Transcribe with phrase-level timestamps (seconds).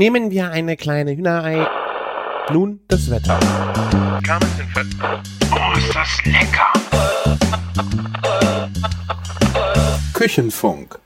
[0.00, 1.66] Nehmen wir eine kleine Hühnerei.
[2.50, 3.38] Nun das Wetter.
[5.52, 6.72] Oh, ist das lecker!
[10.14, 10.98] Küchenfunk.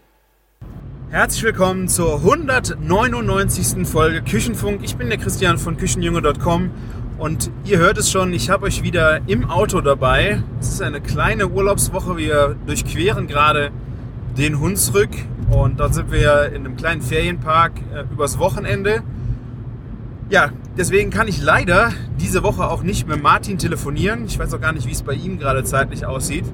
[1.10, 3.84] Herzlich willkommen zur 199.
[3.84, 4.84] Folge Küchenfunk.
[4.84, 6.70] Ich bin der Christian von Küchenjunge.com
[7.18, 10.40] und ihr hört es schon, ich habe euch wieder im Auto dabei.
[10.60, 12.16] Es ist eine kleine Urlaubswoche.
[12.16, 13.72] Wir durchqueren gerade
[14.36, 15.10] den Hunsrück
[15.50, 19.02] und dort sind wir in einem kleinen Ferienpark äh, übers Wochenende.
[20.30, 24.24] Ja, deswegen kann ich leider diese Woche auch nicht mit Martin telefonieren.
[24.26, 26.44] Ich weiß auch gar nicht, wie es bei ihm gerade zeitlich aussieht.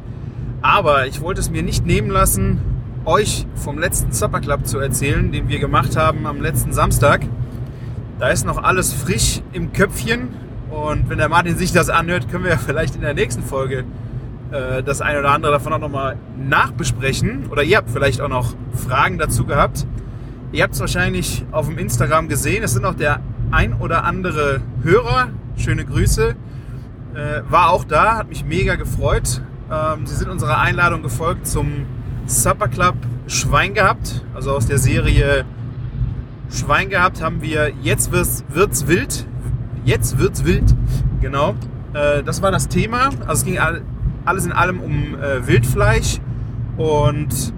[0.61, 2.61] Aber ich wollte es mir nicht nehmen lassen,
[3.05, 7.23] euch vom letzten Supper Club zu erzählen, den wir gemacht haben am letzten Samstag.
[8.19, 10.29] Da ist noch alles frisch im Köpfchen.
[10.69, 13.85] Und wenn der Martin sich das anhört, können wir ja vielleicht in der nächsten Folge
[14.51, 17.47] äh, das eine oder andere davon auch nochmal nachbesprechen.
[17.51, 19.87] Oder ihr habt vielleicht auch noch Fragen dazu gehabt.
[20.53, 22.63] Ihr habt es wahrscheinlich auf dem Instagram gesehen.
[22.63, 25.29] Es sind auch der ein oder andere Hörer.
[25.57, 26.35] Schöne Grüße.
[27.15, 29.43] Äh, war auch da, hat mich mega gefreut.
[29.71, 31.87] Ähm, sie sind unserer Einladung gefolgt zum
[32.27, 34.25] Supper Club Schwein gehabt.
[34.35, 35.45] Also aus der Serie
[36.51, 39.27] Schwein gehabt haben wir Jetzt wird's, wird's wild.
[39.85, 40.75] Jetzt wird's wild.
[41.21, 41.55] Genau.
[41.93, 43.11] Äh, das war das Thema.
[43.21, 43.59] Also es ging
[44.25, 46.21] alles in allem um äh, Wildfleisch.
[46.77, 47.53] Und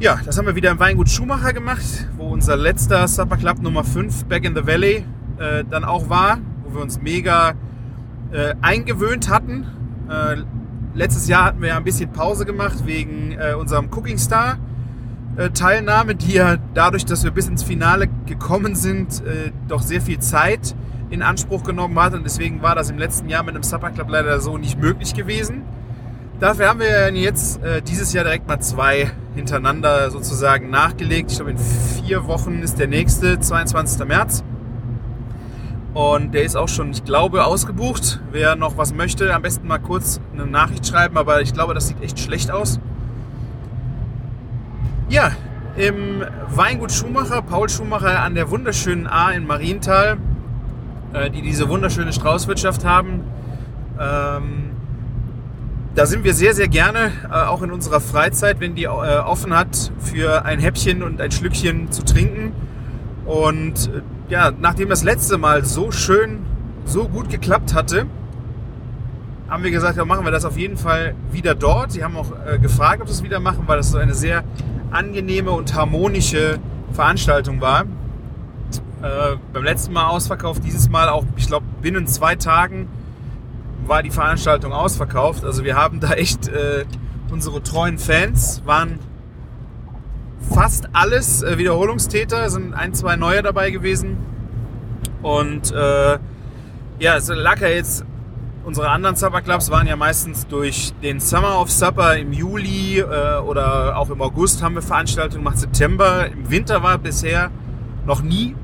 [0.00, 3.84] ja, das haben wir wieder im Weingut Schumacher gemacht, wo unser letzter Supper Club Nummer
[3.84, 5.04] 5, Back in the Valley,
[5.38, 7.54] äh, dann auch war, wo wir uns mega
[8.32, 9.66] äh, eingewöhnt hatten.
[10.08, 10.42] Äh,
[10.94, 14.58] letztes Jahr hatten wir ja ein bisschen Pause gemacht wegen äh, unserem Cooking Star.
[15.36, 20.00] äh, Teilnahme, die ja dadurch, dass wir bis ins Finale gekommen sind, äh, doch sehr
[20.00, 20.74] viel Zeit
[21.14, 24.08] in Anspruch genommen hat und deswegen war das im letzten Jahr mit einem Supper Club
[24.10, 25.62] leider so nicht möglich gewesen.
[26.40, 31.30] Dafür haben wir jetzt äh, dieses Jahr direkt mal zwei hintereinander sozusagen nachgelegt.
[31.30, 34.06] Ich glaube, in vier Wochen ist der nächste, 22.
[34.06, 34.42] März.
[35.94, 38.20] Und der ist auch schon, ich glaube, ausgebucht.
[38.32, 41.86] Wer noch was möchte, am besten mal kurz eine Nachricht schreiben, aber ich glaube, das
[41.86, 42.80] sieht echt schlecht aus.
[45.08, 45.30] Ja,
[45.76, 50.18] im Weingut Schumacher, Paul Schumacher an der wunderschönen A in Marienthal,
[51.14, 53.22] äh, die diese wunderschöne Straußwirtschaft haben.
[53.98, 54.70] Ähm,
[55.94, 59.56] da sind wir sehr, sehr gerne, äh, auch in unserer Freizeit, wenn die äh, offen
[59.56, 62.52] hat, für ein Häppchen und ein Schlückchen zu trinken.
[63.24, 66.40] Und äh, ja, nachdem das letzte Mal so schön,
[66.84, 68.06] so gut geklappt hatte,
[69.48, 71.92] haben wir gesagt, ja, machen wir das auf jeden Fall wieder dort.
[71.92, 74.42] Sie haben auch äh, gefragt, ob wir es wieder machen, weil das so eine sehr
[74.90, 76.58] angenehme und harmonische
[76.92, 77.84] Veranstaltung war.
[79.04, 82.88] Äh, beim letzten Mal ausverkauft, dieses Mal auch, ich glaube, binnen zwei Tagen
[83.86, 85.44] war die Veranstaltung ausverkauft.
[85.44, 86.86] Also wir haben da echt äh,
[87.30, 88.98] unsere treuen Fans, waren
[90.54, 94.16] fast alles äh, Wiederholungstäter, sind ein, zwei neue dabei gewesen.
[95.20, 96.18] Und äh,
[96.98, 98.06] ja, es lag ja jetzt,
[98.64, 103.36] unsere anderen Supper Clubs waren ja meistens durch den Summer of Supper im Juli äh,
[103.40, 106.26] oder auch im August haben wir Veranstaltungen gemacht, September.
[106.26, 107.50] Im Winter war bisher
[108.06, 108.54] noch nie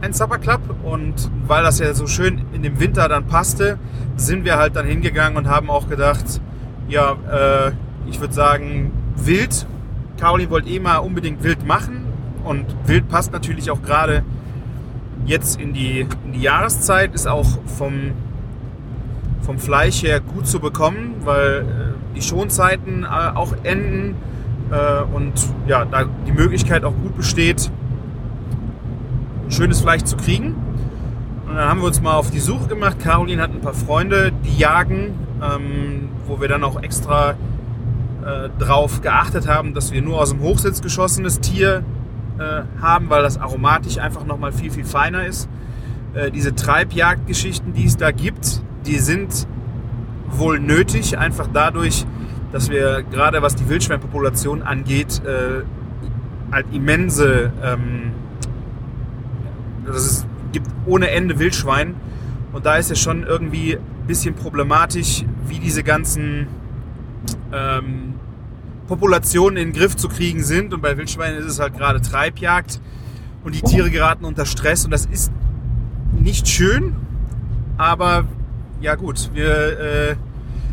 [0.00, 3.78] ein Supper Club und weil das ja so schön in dem Winter dann passte,
[4.16, 6.40] sind wir halt dann hingegangen und haben auch gedacht,
[6.88, 7.72] ja, äh,
[8.08, 9.66] ich würde sagen, wild.
[10.18, 12.06] Caroline wollte eh mal unbedingt wild machen
[12.44, 14.24] und wild passt natürlich auch gerade
[15.26, 18.12] jetzt in die, in die Jahreszeit, ist auch vom,
[19.42, 24.16] vom Fleisch her gut zu bekommen, weil äh, die Schonzeiten äh, auch enden
[24.70, 25.32] äh, und
[25.66, 27.70] ja, da die Möglichkeit auch gut besteht,
[29.48, 30.54] schönes Fleisch zu kriegen.
[31.46, 32.98] Und dann haben wir uns mal auf die Suche gemacht.
[33.00, 39.00] Caroline hat ein paar Freunde, die jagen, ähm, wo wir dann auch extra äh, drauf
[39.00, 41.82] geachtet haben, dass wir nur aus dem Hochsitz geschossenes Tier
[42.38, 45.48] äh, haben, weil das aromatisch einfach nochmal viel, viel feiner ist.
[46.14, 49.46] Äh, diese Treibjagdgeschichten, die es da gibt, die sind
[50.30, 52.06] wohl nötig, einfach dadurch,
[52.52, 55.62] dass wir gerade was die Wildschweinpopulation angeht, äh,
[56.52, 58.12] halt immense ähm,
[59.88, 61.94] also es gibt ohne Ende Wildschwein.
[62.52, 66.46] Und da ist es schon irgendwie ein bisschen problematisch, wie diese ganzen
[67.52, 68.14] ähm,
[68.86, 70.72] Populationen in den Griff zu kriegen sind.
[70.72, 72.80] Und bei Wildschweinen ist es halt gerade Treibjagd.
[73.44, 74.84] Und die Tiere geraten unter Stress.
[74.84, 75.30] Und das ist
[76.18, 76.96] nicht schön.
[77.76, 78.24] Aber
[78.80, 80.16] ja gut, wir, äh,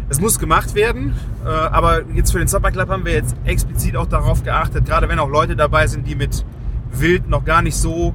[0.10, 1.14] es muss gemacht werden.
[1.46, 5.10] Äh, aber jetzt für den Supper Club haben wir jetzt explizit auch darauf geachtet, gerade
[5.10, 6.46] wenn auch Leute dabei sind, die mit
[6.92, 8.14] Wild noch gar nicht so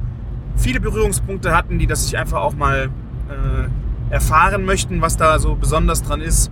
[0.60, 2.90] viele Berührungspunkte hatten, die das sich einfach auch mal
[3.28, 6.50] äh, erfahren möchten, was da so besonders dran ist,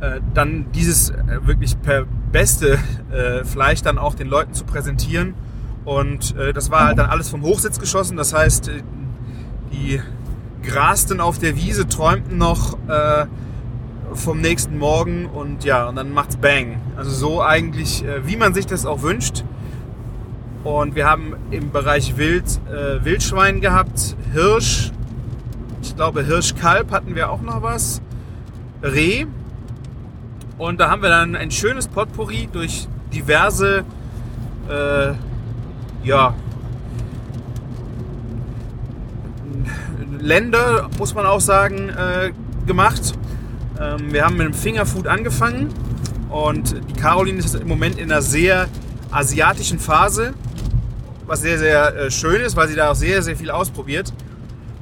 [0.00, 2.78] äh, dann dieses äh, wirklich per beste
[3.12, 5.34] äh, Fleisch dann auch den Leuten zu präsentieren
[5.84, 8.16] Und äh, das war halt dann alles vom Hochsitz geschossen.
[8.16, 8.82] Das heißt, äh,
[9.72, 10.00] die
[10.62, 13.26] grasten auf der Wiese, träumten noch äh,
[14.14, 16.80] vom nächsten Morgen und ja, und dann macht's Bang.
[16.96, 19.44] Also so eigentlich, äh, wie man sich das auch wünscht.
[20.64, 24.92] Und wir haben im Bereich Wild äh, Wildschwein gehabt, Hirsch,
[25.82, 28.00] ich glaube Hirschkalb hatten wir auch noch was,
[28.82, 29.26] Reh.
[30.56, 33.84] Und da haben wir dann ein schönes Potpourri durch diverse,
[34.68, 35.12] äh,
[36.02, 36.34] ja,
[40.18, 42.32] Länder, muss man auch sagen, äh,
[42.66, 43.12] gemacht.
[43.78, 45.68] Ähm, wir haben mit dem Fingerfood angefangen.
[46.30, 48.66] Und die Caroline ist im Moment in einer sehr
[49.10, 50.32] asiatischen Phase,
[51.26, 54.12] was sehr, sehr äh, schön ist, weil sie da auch sehr, sehr viel ausprobiert.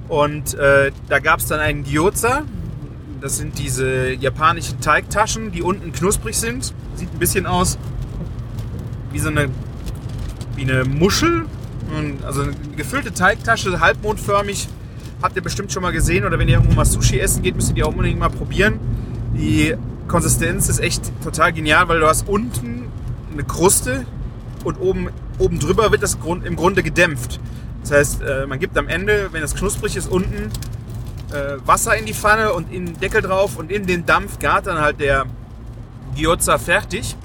[0.09, 2.43] Und äh, da gab es dann einen Gyoza.
[3.21, 6.75] Das sind diese japanischen Teigtaschen, die unten knusprig sind.
[6.97, 7.79] Sieht ein bisschen aus
[9.13, 9.49] wie so eine,
[10.57, 11.47] wie eine Muschel.
[12.27, 14.69] Also eine gefüllte Teigtasche, halbmondförmig,
[15.21, 16.25] habt ihr bestimmt schon mal gesehen.
[16.25, 18.81] Oder wenn ihr irgendwo mal Sushi essen geht, müsst ihr die auch unbedingt mal probieren.
[19.37, 19.75] Die
[20.09, 22.87] Konsistenz ist echt total genial, weil du hast unten
[23.33, 24.05] eine Kruste
[24.65, 27.41] und oben, oben drüber wird das im Grunde gedämpft.
[27.83, 30.51] Das heißt, äh, man gibt am Ende, wenn es knusprig ist, unten
[31.33, 34.67] äh, Wasser in die Pfanne und in den Deckel drauf und in den Dampf gart
[34.67, 35.27] dann halt der
[36.17, 37.17] Gyoza fertig.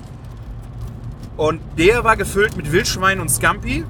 [1.35, 3.85] Und der war gefüllt mit Wildschwein und Scampi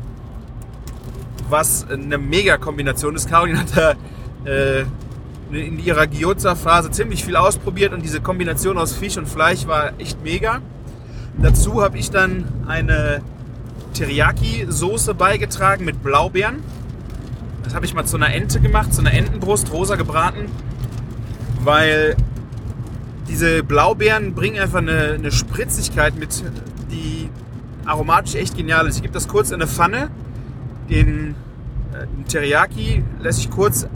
[1.49, 3.29] was eine Mega-Kombination ist.
[3.29, 3.91] Caroline hat da
[4.45, 4.85] äh,
[5.51, 10.21] in ihrer Gyoza-Phase ziemlich viel ausprobiert und diese Kombination aus Fisch und Fleisch war echt
[10.23, 10.61] mega.
[11.37, 13.21] Dazu habe ich dann eine
[13.97, 16.57] Teriyaki-Soße beigetragen mit Blaubeeren.
[17.63, 20.45] Das habe ich mal zu einer Ente gemacht, zu einer Entenbrust, rosa gebraten,
[21.63, 22.15] weil
[23.27, 26.43] diese Blaubeeren bringen einfach eine, eine Spritzigkeit mit,
[26.91, 27.29] die
[27.85, 28.97] aromatisch echt genial ist.
[28.97, 30.09] Ich gebe das kurz in eine Pfanne,
[30.89, 31.35] den
[31.93, 33.87] äh, Teriyaki lässt sich kurz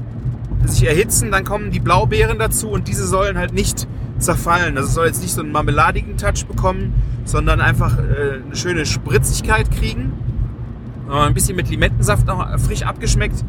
[0.66, 3.88] sich erhitzen, dann kommen die Blaubeeren dazu und diese sollen halt nicht
[4.20, 4.78] zerfallen.
[4.78, 6.94] Also es soll jetzt nicht so einen marmeladigen Touch bekommen,
[7.26, 10.14] sondern einfach äh, eine schöne Spritzigkeit kriegen.
[11.10, 13.44] Ein bisschen mit Limettensaft noch frisch abgeschmeckt.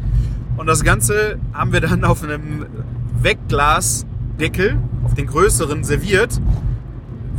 [0.57, 2.65] Und das Ganze haben wir dann auf einem
[3.21, 6.41] Wegglasdeckel, auf den größeren, serviert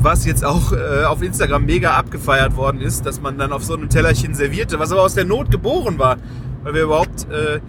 [0.04, 3.74] was jetzt auch äh, auf Instagram mega abgefeiert worden ist, dass man dann auf so
[3.74, 6.18] einem Tellerchen servierte, was aber aus der Not geboren war,
[6.62, 7.60] weil wir überhaupt äh,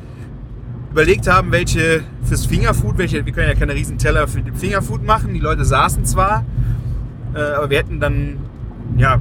[0.95, 5.03] überlegt haben, welche fürs Fingerfood, welche, wir können ja keine riesen Teller für den Fingerfood
[5.03, 5.33] machen.
[5.33, 6.45] Die Leute saßen zwar,
[7.33, 8.37] äh, aber wir hätten dann,
[8.95, 9.19] ja,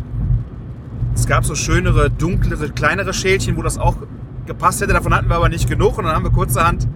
[1.16, 3.96] es gab so schönere, dunklere, kleinere Schälchen, wo das auch
[4.46, 4.92] gepasst hätte.
[4.92, 6.86] Davon hatten wir aber nicht genug und dann haben wir kurzerhand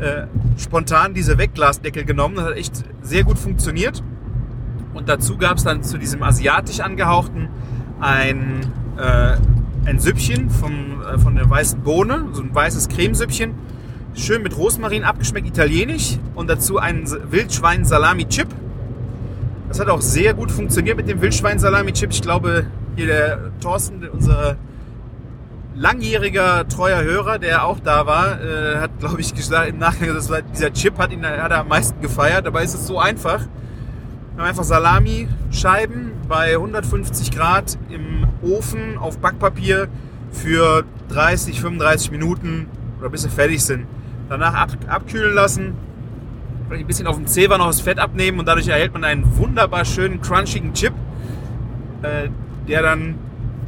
[0.00, 0.22] äh,
[0.56, 2.36] spontan diese Wegglasdeckel genommen.
[2.36, 4.02] Das hat echt sehr gut funktioniert.
[4.94, 7.50] Und dazu gab es dann zu diesem asiatisch angehauchten
[8.00, 8.60] ein,
[8.96, 9.36] äh,
[9.84, 13.52] ein Süppchen vom, äh, von der weißen Bohne, so ein weißes Cremesüppchen.
[14.14, 16.18] Schön mit Rosmarin abgeschmeckt, italienisch.
[16.34, 18.48] Und dazu ein Wildschwein-Salami-Chip.
[19.68, 22.10] Das hat auch sehr gut funktioniert mit dem Wildschwein-Salami-Chip.
[22.10, 22.66] Ich glaube,
[22.96, 24.56] hier der Thorsten, unser
[25.74, 30.28] langjähriger treuer Hörer, der auch da war, äh, hat, glaube ich, gesagt im Nachgang, das
[30.28, 32.46] war, dieser Chip hat ihn hat er am meisten gefeiert.
[32.46, 33.40] Dabei ist es so einfach.
[34.34, 39.88] Wir haben einfach Salami-Scheiben bei 150 Grad im Ofen auf Backpapier
[40.32, 42.66] für 30, 35 Minuten
[43.00, 43.86] oder bis sie fertig sind.
[44.28, 45.74] Danach ab, abkühlen lassen,
[46.66, 49.38] vielleicht ein bisschen auf dem Zewa noch das Fett abnehmen und dadurch erhält man einen
[49.38, 50.92] wunderbar schönen, crunchigen Chip,
[52.02, 52.28] äh,
[52.68, 53.14] der dann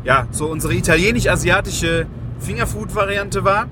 [0.04, 2.06] ja so unsere italienisch-asiatische
[2.40, 3.66] Fingerfood-Variante war.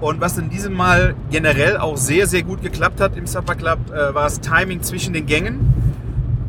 [0.00, 3.78] Und was in diesem Mal generell auch sehr, sehr gut geklappt hat im Supper Club,
[3.90, 5.74] äh, war das Timing zwischen den Gängen.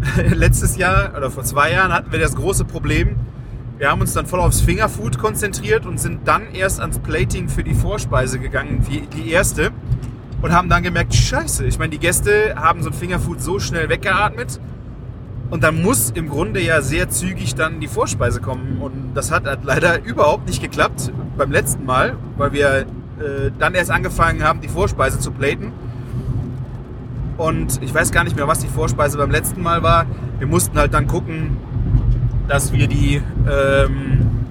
[0.34, 3.16] Letztes Jahr oder vor zwei Jahren hatten wir das große Problem.
[3.78, 7.64] Wir haben uns dann voll aufs Fingerfood konzentriert und sind dann erst ans Plating für
[7.64, 9.70] die Vorspeise gegangen, wie die erste.
[10.42, 13.88] Und haben dann gemerkt, scheiße, ich meine, die Gäste haben so ein Fingerfood so schnell
[13.88, 14.60] weggeatmet.
[15.52, 18.80] Und dann muss im Grunde ja sehr zügig dann die Vorspeise kommen.
[18.82, 23.76] Und das hat halt leider überhaupt nicht geklappt beim letzten Mal, weil wir äh, dann
[23.76, 25.72] erst angefangen haben, die Vorspeise zu platen.
[27.38, 30.08] Und ich weiß gar nicht mehr, was die Vorspeise beim letzten Mal war.
[30.40, 31.58] Wir mussten halt dann gucken,
[32.48, 34.46] dass wir die, ähm,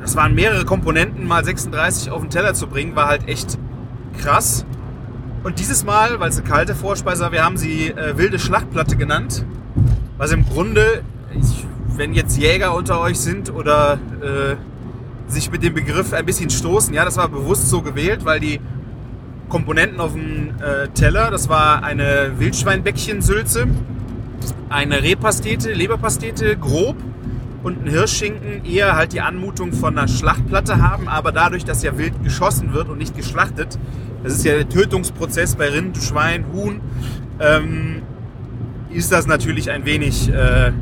[0.00, 3.58] das waren mehrere Komponenten, mal 36 auf den Teller zu bringen, war halt echt
[4.20, 4.64] krass.
[5.42, 8.96] Und dieses Mal, weil es eine kalte Vorspeise war, wir haben sie äh, wilde Schlachtplatte
[8.96, 9.44] genannt.
[10.16, 11.02] Was im Grunde,
[11.40, 14.56] ich, wenn jetzt Jäger unter euch sind oder äh,
[15.30, 16.92] sich mit dem Begriff ein bisschen stoßen.
[16.94, 18.60] Ja, das war bewusst so gewählt, weil die
[19.48, 23.66] Komponenten auf dem äh, Teller, das war eine Wildschweinbäckchensülze,
[24.68, 26.96] eine Rehpastete, Leberpastete, grob
[27.62, 31.98] und ein Hirschschinken eher halt die Anmutung von einer Schlachtplatte haben, aber dadurch, dass ja
[31.98, 33.78] wild geschossen wird und nicht geschlachtet,
[34.22, 36.80] das ist ja der Tötungsprozess bei Rind, Schwein, Huhn,
[37.40, 38.02] ähm,
[38.90, 40.72] ist das natürlich ein wenig äh, äh,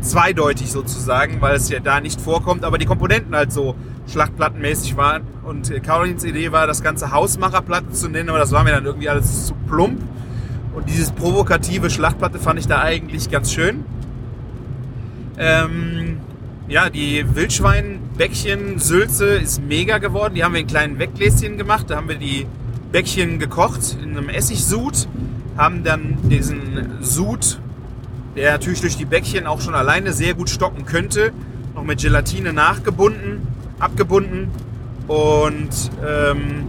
[0.00, 3.74] zweideutig sozusagen, weil es ja da nicht vorkommt, aber die Komponenten halt so
[4.08, 5.22] schlachtplattenmäßig waren.
[5.44, 9.08] Und Carolins Idee war, das ganze Hausmacherplatte zu nennen, aber das war mir dann irgendwie
[9.08, 10.00] alles zu plump.
[10.74, 13.84] Und dieses provokative Schlachtplatte fand ich da eigentlich ganz schön.
[15.38, 16.18] Ähm,
[16.66, 20.34] ja, die Wildschweinbäckchen Sülze ist mega geworden.
[20.34, 21.90] Die haben wir in kleinen Weggläschen gemacht.
[21.90, 22.46] Da haben wir die
[22.90, 25.08] Bäckchen gekocht in einem Essigsud.
[25.56, 27.60] Haben dann diesen Sud,
[28.34, 31.32] der natürlich durch die Bäckchen auch schon alleine sehr gut stocken könnte,
[31.74, 33.46] noch mit Gelatine nachgebunden,
[33.78, 34.50] abgebunden
[35.08, 36.68] und ähm,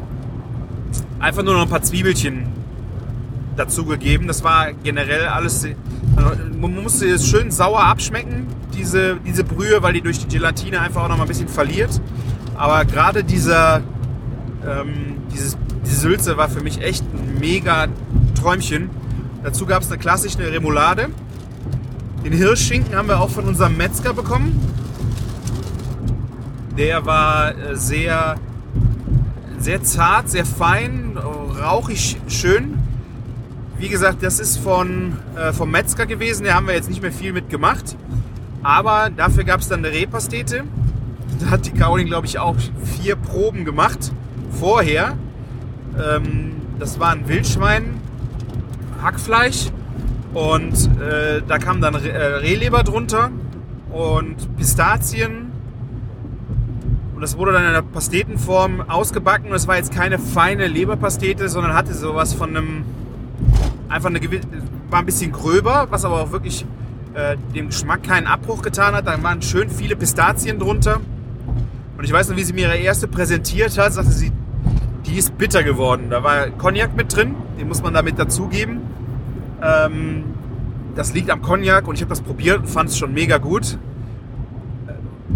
[1.19, 2.47] einfach nur noch ein paar Zwiebelchen
[3.55, 4.27] dazugegeben.
[4.27, 5.67] Das war generell alles.
[6.15, 10.81] Also man musste es schön sauer abschmecken, diese, diese Brühe, weil die durch die Gelatine
[10.81, 12.01] einfach auch noch mal ein bisschen verliert.
[12.55, 13.81] Aber gerade dieser,
[14.65, 17.87] ähm, dieses, diese Sülze war für mich echt ein mega
[18.39, 18.89] Träumchen.
[19.43, 21.09] Dazu gab es eine klassische Remoulade.
[22.23, 24.59] Den Hirschschinken haben wir auch von unserem Metzger bekommen.
[26.77, 28.35] Der war äh, sehr,
[29.57, 32.79] sehr zart, sehr fein, rauchig schön.
[33.77, 36.45] Wie gesagt, das ist von, äh, vom Metzger gewesen.
[36.45, 37.95] Da haben wir jetzt nicht mehr viel mit gemacht.
[38.63, 40.63] Aber dafür gab es dann eine Rehpastete.
[41.39, 44.11] Da hat die Caroline, glaube ich, auch vier Proben gemacht
[44.51, 45.17] vorher.
[45.97, 48.01] Ähm, das war ein Wildschwein,
[49.01, 49.67] Hackfleisch
[50.33, 53.31] und äh, da kam dann Re äh, Rehleber drunter
[53.91, 55.44] und Pistazien.
[57.15, 59.49] Und das wurde dann in einer Pastetenform ausgebacken.
[59.49, 62.83] Und es war jetzt keine feine Leberpastete, sondern hatte sowas von einem
[63.87, 64.43] einfach eine gewisse,
[64.89, 66.65] war ein bisschen gröber, was aber auch wirklich
[67.13, 69.07] äh, dem Geschmack keinen Abbruch getan hat.
[69.07, 70.99] Da waren schön viele Pistazien drunter.
[71.97, 74.33] Und ich weiß noch, wie sie mir ihre erste präsentiert hat, sagte sie,
[75.05, 76.09] die ist bitter geworden.
[76.09, 78.81] Da war Cognac mit drin, den muss man damit dazugeben.
[79.63, 80.25] Ähm,
[80.95, 83.77] das liegt am Cognac und ich habe das probiert und fand es schon mega gut.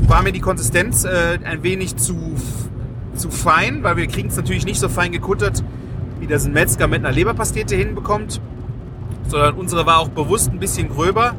[0.08, 2.36] War mir die Konsistenz äh, ein wenig zu,
[3.15, 5.63] zu fein, weil wir kriegen es natürlich nicht so fein gekuttert,
[6.20, 8.41] wie das ein Metzger mit einer Leberpastete hinbekommt,
[9.27, 11.36] sondern unsere war auch bewusst ein bisschen gröber.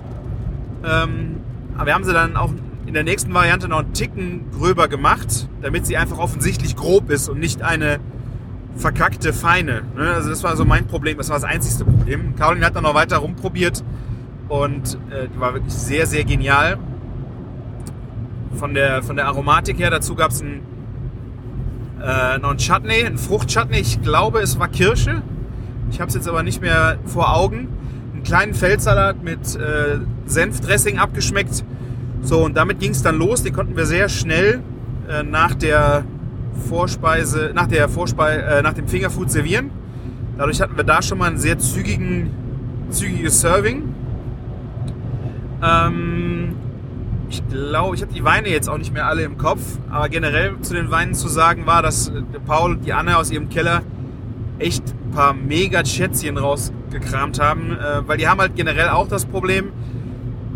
[0.84, 1.36] Ähm,
[1.76, 2.52] aber wir haben sie dann auch
[2.86, 7.28] in der nächsten Variante noch einen Ticken gröber gemacht, damit sie einfach offensichtlich grob ist
[7.28, 8.00] und nicht eine
[8.76, 9.82] verkackte Feine.
[9.96, 10.12] Ne?
[10.12, 12.34] Also das war so mein Problem, das war das einzigste Problem.
[12.36, 13.84] Caroline hat dann noch weiter rumprobiert
[14.48, 16.78] und äh, die war wirklich sehr, sehr genial.
[18.54, 20.60] Von der, von der Aromatik her, dazu gab es ein
[22.02, 23.78] äh, noch ein Chutney, ein Fruchtchutney.
[23.78, 25.22] Ich glaube, es war Kirsche.
[25.90, 27.68] Ich habe es jetzt aber nicht mehr vor Augen.
[28.12, 31.64] Einen kleinen Feldsalat mit äh, Senfdressing abgeschmeckt.
[32.22, 33.42] So, und damit ging es dann los.
[33.42, 34.62] Den konnten wir sehr schnell
[35.08, 36.04] äh, nach der
[36.68, 39.70] Vorspeise, nach der Vorspeise, äh, nach dem Fingerfood servieren.
[40.38, 42.30] Dadurch hatten wir da schon mal ein sehr zügigen,
[42.90, 43.94] zügiges Serving.
[45.62, 46.39] Ähm,
[47.30, 50.60] ich glaube, ich habe die Weine jetzt auch nicht mehr alle im Kopf, aber generell
[50.62, 53.82] zu den Weinen zu sagen war, dass äh, Paul und die Anne aus ihrem Keller
[54.58, 59.26] echt ein paar mega Schätzchen rausgekramt haben, äh, weil die haben halt generell auch das
[59.26, 59.72] Problem,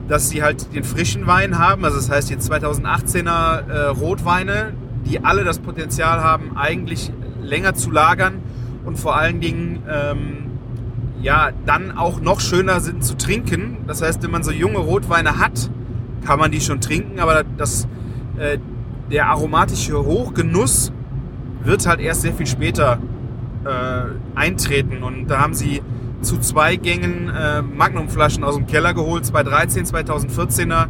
[0.09, 4.75] dass sie halt den frischen Wein haben, also das heißt die 2018er äh, Rotweine,
[5.07, 8.43] die alle das Potenzial haben, eigentlich länger zu lagern
[8.85, 10.51] und vor allen Dingen ähm,
[11.23, 13.79] ja dann auch noch schöner sind zu trinken.
[13.87, 15.71] Das heißt, wenn man so junge Rotweine hat,
[16.25, 17.87] kann man die schon trinken, aber das,
[18.39, 18.59] äh,
[19.11, 20.93] der aromatische Hochgenuss
[21.63, 22.99] wird halt erst sehr viel später
[23.65, 25.03] äh, eintreten.
[25.03, 25.83] Und da haben sie
[26.23, 30.87] zu zwei Gängen äh, Magnumflaschen aus dem Keller geholt, 2013, 2014er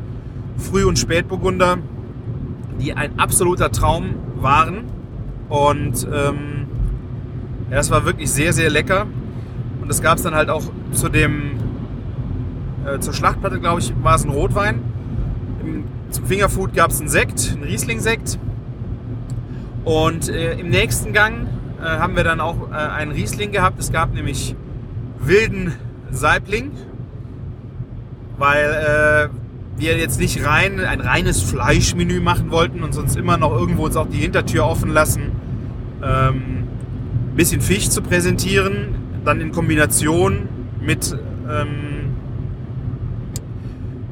[0.57, 1.79] Früh- und Spätburgunder,
[2.81, 4.85] die ein absoluter Traum waren.
[5.49, 6.67] Und ähm,
[7.71, 9.07] ja, das war wirklich sehr, sehr lecker.
[9.81, 10.63] Und das gab es dann halt auch
[10.93, 11.53] zu dem,
[12.87, 14.94] äh, zur Schlachtplatte, glaube ich, war es ein Rotwein.
[16.11, 18.39] Zum Fingerfood gab es einen Sekt, einen Riesling-Sekt.
[19.85, 21.47] Und äh, im nächsten Gang
[21.81, 23.79] äh, haben wir dann auch äh, einen Riesling gehabt.
[23.79, 24.55] Es gab nämlich
[25.19, 25.73] wilden
[26.11, 26.73] Saibling,
[28.39, 33.53] weil äh, wir jetzt nicht rein ein reines Fleischmenü machen wollten und sonst immer noch
[33.53, 35.33] irgendwo uns auch die Hintertür offen lassen,
[36.03, 36.65] ähm,
[37.31, 38.95] ein bisschen Fisch zu präsentieren,
[39.25, 40.49] dann in Kombination
[40.81, 41.17] mit
[41.51, 41.94] ähm,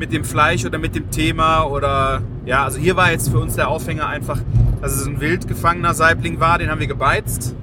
[0.03, 3.55] mit dem Fleisch oder mit dem Thema oder ja, also hier war jetzt für uns
[3.55, 4.41] der Aufhänger einfach,
[4.81, 7.55] dass es ein wild gefangener Saibling war, den haben wir gebeizt.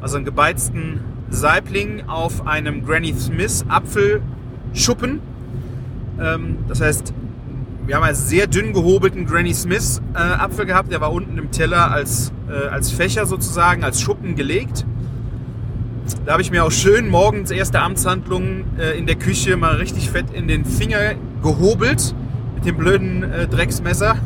[0.00, 5.18] Also einen gebeizten Saibling auf einem Granny Smith Apfelschuppen.
[6.20, 7.12] Ähm, das heißt,
[7.86, 10.92] wir haben einen sehr dünn gehobelten Granny Smith äh, Apfel gehabt.
[10.92, 14.86] Der war unten im Teller als, äh, als Fächer sozusagen, als Schuppen gelegt.
[16.24, 20.10] Da habe ich mir auch schön morgens erste Amtshandlung äh, in der Küche mal richtig
[20.10, 22.14] fett in den Finger gehobelt
[22.54, 24.16] mit dem blöden äh, Drecksmesser,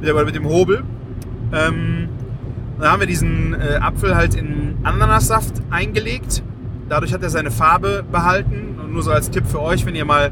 [0.00, 0.84] mit, mit dem Hobel.
[1.52, 2.08] Ähm,
[2.78, 6.42] dann haben wir diesen äh, Apfel halt in Ananassaft eingelegt.
[6.88, 8.78] Dadurch hat er seine Farbe behalten.
[8.82, 10.30] Und nur so als Tipp für euch, wenn ihr mal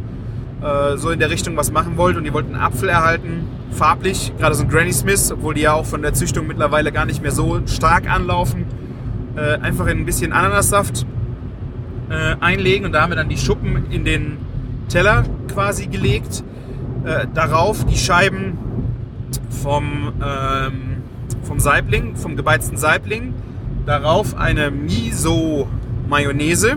[0.63, 4.33] äh, so in der Richtung was machen wollt und ihr wollt einen Apfel erhalten, farblich,
[4.39, 7.23] gerade so ein Granny Smith, obwohl die ja auch von der Züchtung mittlerweile gar nicht
[7.23, 8.67] mehr so stark anlaufen,
[9.37, 11.07] äh, einfach in ein bisschen Ananassaft
[12.11, 14.39] äh, einlegen und da haben wir dann die Schuppen in den
[14.89, 15.23] Teller
[15.53, 16.43] quasi gelegt.
[17.05, 18.59] Äh, darauf die Scheiben
[19.63, 21.03] vom, ähm,
[21.43, 23.35] vom Saibling, vom gebeizten Saibling.
[23.87, 26.77] Darauf eine Miso-Mayonnaise.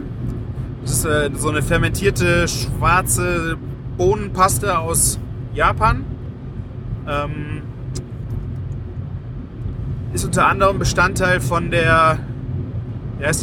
[0.82, 3.58] Das ist äh, so eine fermentierte schwarze
[3.98, 5.20] Bohnenpaste aus
[5.54, 6.06] Japan.
[7.08, 7.62] Ähm,
[10.14, 12.20] ist unter anderem Bestandteil von der,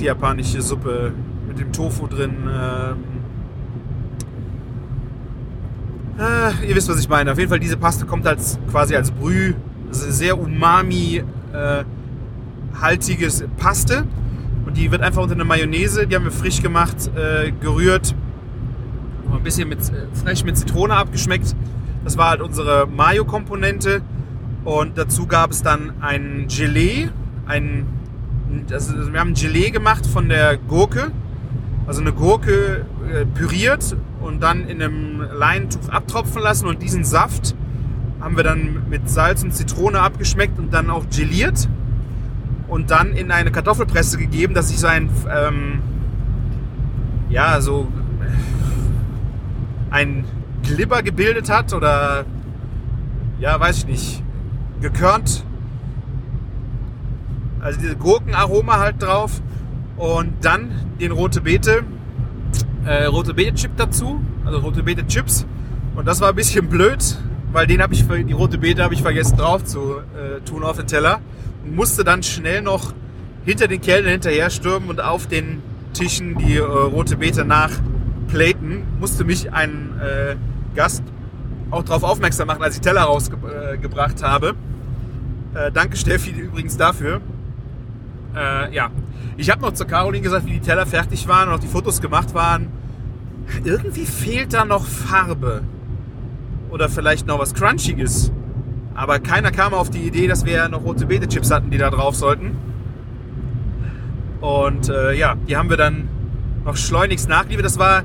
[0.00, 1.12] die japanische Suppe
[1.49, 2.35] mit dem Tofu drin.
[2.47, 2.97] Ähm,
[6.19, 7.33] äh, ihr wisst, was ich meine.
[7.33, 9.55] Auf jeden Fall, diese Paste kommt als quasi als Brüh,
[9.91, 11.85] sehr umami äh,
[13.57, 14.05] Paste.
[14.67, 18.14] Und die wird einfach unter eine Mayonnaise, die haben wir frisch gemacht, äh, gerührt.
[19.33, 21.57] Ein bisschen mit, äh, frech mit Zitrone abgeschmeckt.
[22.05, 24.02] Das war halt unsere Mayo-Komponente.
[24.64, 27.09] Und dazu gab es dann ein Gelee.
[27.47, 27.87] Ein,
[28.71, 31.11] also wir haben Gelee gemacht von der Gurke.
[31.87, 36.66] Also eine Gurke äh, püriert und dann in einem Leintuch abtropfen lassen.
[36.66, 37.54] Und diesen Saft
[38.21, 41.68] haben wir dann mit Salz und Zitrone abgeschmeckt und dann auch geliert
[42.68, 45.82] und dann in eine Kartoffelpresse gegeben, dass sich so ein, ähm,
[47.28, 47.88] ja, so
[49.90, 50.25] ein
[50.62, 52.25] Glibber gebildet hat oder,
[53.40, 54.23] ja, weiß ich nicht,
[54.80, 55.44] gekörnt.
[57.62, 59.40] Also diese Gurkenaroma halt drauf
[59.96, 60.70] und dann
[61.01, 61.85] den rote Beete,
[62.85, 65.46] äh, rote Beete Chip dazu, also rote Beete Chips
[65.94, 67.16] und das war ein bisschen blöd,
[67.53, 70.77] weil den habe ich, die rote Beete habe ich vergessen drauf zu äh, tun auf
[70.77, 71.20] den Teller
[71.64, 72.92] musste dann schnell noch
[73.44, 75.62] hinter den Kellnern hinterher stürmen und auf den
[75.94, 78.85] Tischen die äh, rote Beete nachplaten.
[79.01, 80.37] Musste mich ein äh,
[80.75, 81.03] Gast
[81.70, 84.55] auch darauf aufmerksam machen, als ich Teller rausgebracht äh, habe.
[85.55, 87.20] Äh, danke Steffi übrigens dafür.
[88.35, 88.90] Äh, ja,
[89.37, 92.01] ich habe noch zur Caroline gesagt, wie die Teller fertig waren und auch die Fotos
[92.01, 92.68] gemacht waren.
[93.64, 95.62] Irgendwie fehlt da noch Farbe.
[96.71, 98.33] Oder vielleicht noch was Crunchiges.
[98.95, 102.14] Aber keiner kam auf die Idee, dass wir noch rote Beete-Chips hatten, die da drauf
[102.14, 102.57] sollten.
[104.40, 106.09] Und äh, ja, die haben wir dann
[106.64, 107.64] noch schleunigst nachgeliefert.
[107.64, 108.03] Das war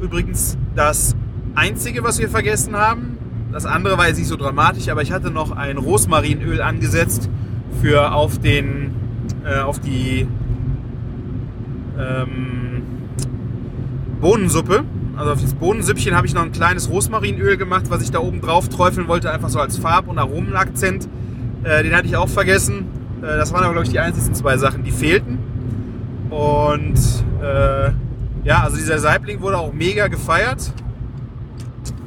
[0.00, 1.14] übrigens das
[1.54, 3.18] Einzige, was wir vergessen haben.
[3.52, 7.30] Das andere war jetzt nicht so dramatisch, aber ich hatte noch ein Rosmarinöl angesetzt
[7.80, 8.83] für auf den,
[9.44, 10.26] äh, auf die
[11.98, 12.82] ähm,
[14.20, 14.84] Bohnensuppe
[15.16, 18.40] also auf das Bohnensüppchen habe ich noch ein kleines Rosmarinöl gemacht, was ich da oben
[18.40, 21.08] drauf träufeln wollte, einfach so als Farb- und Aromenakzent.
[21.62, 22.86] Äh, den hatte ich auch vergessen.
[23.22, 25.38] Äh, das waren aber, glaube ich, die einzigen zwei Sachen, die fehlten.
[26.30, 26.98] Und
[27.40, 27.90] äh,
[28.44, 30.72] ja, also dieser Saibling wurde auch mega gefeiert.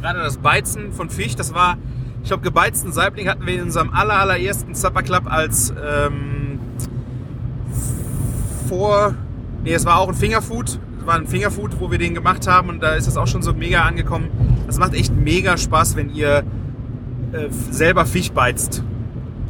[0.01, 1.77] Gerade das Beizen von Fisch, das war,
[2.21, 6.36] ich glaube, gebeizten Saibling hatten wir in unserem aller, allerersten Supper Club als ähm,
[8.67, 9.15] vor,
[9.63, 12.83] nee, es war auch ein Fingerfood, war ein Fingerfood, wo wir den gemacht haben und
[12.83, 14.29] da ist das auch schon so mega angekommen.
[14.67, 16.43] Das macht echt mega Spaß, wenn ihr
[17.31, 18.83] äh, selber Fisch beizt.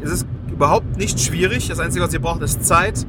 [0.01, 1.67] Es ist überhaupt nicht schwierig.
[1.67, 3.05] Das Einzige, was ihr braucht, ist Zeit.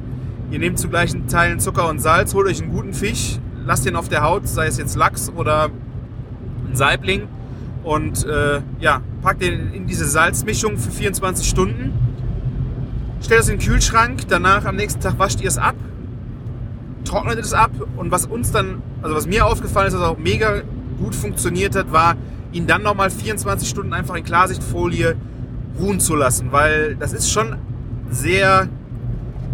[0.51, 3.95] Ihr nehmt zu gleichen Teilen Zucker und Salz, holt euch einen guten Fisch, lasst den
[3.95, 5.69] auf der Haut, sei es jetzt Lachs oder
[6.67, 7.27] ein Saibling
[7.83, 11.93] und äh, ja, packt den in diese Salzmischung für 24 Stunden.
[13.21, 15.75] Stellt es in den Kühlschrank, danach am nächsten Tag wascht ihr es ab,
[17.09, 20.61] trocknet es ab und was uns dann, also was mir aufgefallen ist, was auch mega
[20.99, 22.15] gut funktioniert hat, war,
[22.51, 25.15] ihn dann nochmal 24 Stunden einfach in Klarsichtfolie
[25.79, 27.55] ruhen zu lassen, weil das ist schon
[28.09, 28.67] sehr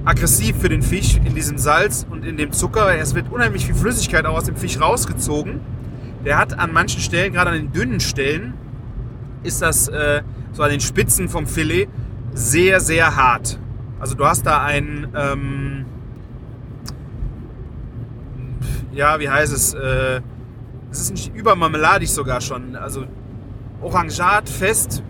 [0.03, 2.97] aggressiv für den Fisch in diesem Salz und in dem Zucker.
[2.97, 5.59] Es wird unheimlich viel Flüssigkeit auch aus dem Fisch rausgezogen.
[6.25, 8.53] Der hat an manchen Stellen, gerade an den dünnen Stellen,
[9.43, 11.87] ist das äh, so an den Spitzen vom Filet
[12.33, 13.59] sehr, sehr hart.
[13.99, 15.84] Also du hast da ein, ähm,
[18.95, 19.73] ja, wie heißt es?
[19.73, 20.21] Äh,
[20.91, 22.75] es ist nicht übermarmeladig sogar schon.
[22.75, 23.03] Also
[23.81, 25.03] orangat fest,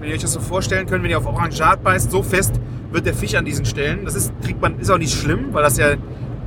[0.00, 3.06] wenn ihr euch das so vorstellen könnt, wenn ihr auf orangat beißt, so fest wird
[3.06, 4.04] der Fisch an diesen Stellen.
[4.04, 5.94] Das ist, kriegt man, ist auch nicht schlimm, weil das ja,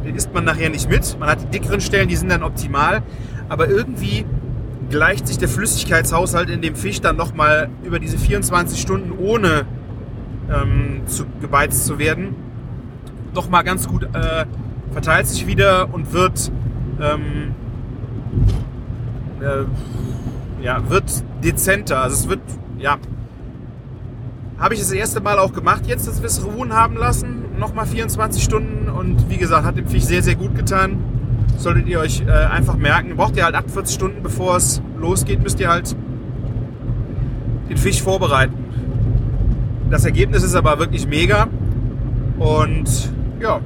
[0.04, 1.18] den isst man nachher nicht mit.
[1.20, 3.02] Man hat die dickeren Stellen, die sind dann optimal.
[3.48, 4.26] Aber irgendwie
[4.90, 9.66] gleicht sich der Flüssigkeitshaushalt in dem Fisch dann nochmal über diese 24 Stunden ohne
[10.52, 12.36] ähm, zu, gebeizt zu werden,
[13.34, 14.46] nochmal ganz gut äh,
[14.92, 16.52] verteilt sich wieder und wird,
[17.00, 17.56] ähm,
[19.42, 22.02] äh, ja, wird dezenter.
[22.02, 22.42] Also es wird,
[22.78, 22.98] ja,
[24.58, 27.58] habe ich das erste Mal auch gemacht, jetzt, dass wir es ruhen haben lassen.
[27.58, 31.04] Nochmal 24 Stunden und wie gesagt, hat dem Fisch sehr, sehr gut getan.
[31.58, 33.16] Solltet ihr euch äh, einfach merken.
[33.16, 35.96] Braucht ihr halt 48 Stunden, bevor es losgeht, müsst ihr halt
[37.70, 38.54] den Fisch vorbereiten.
[39.90, 41.48] Das Ergebnis ist aber wirklich mega.
[42.38, 43.60] Und ja,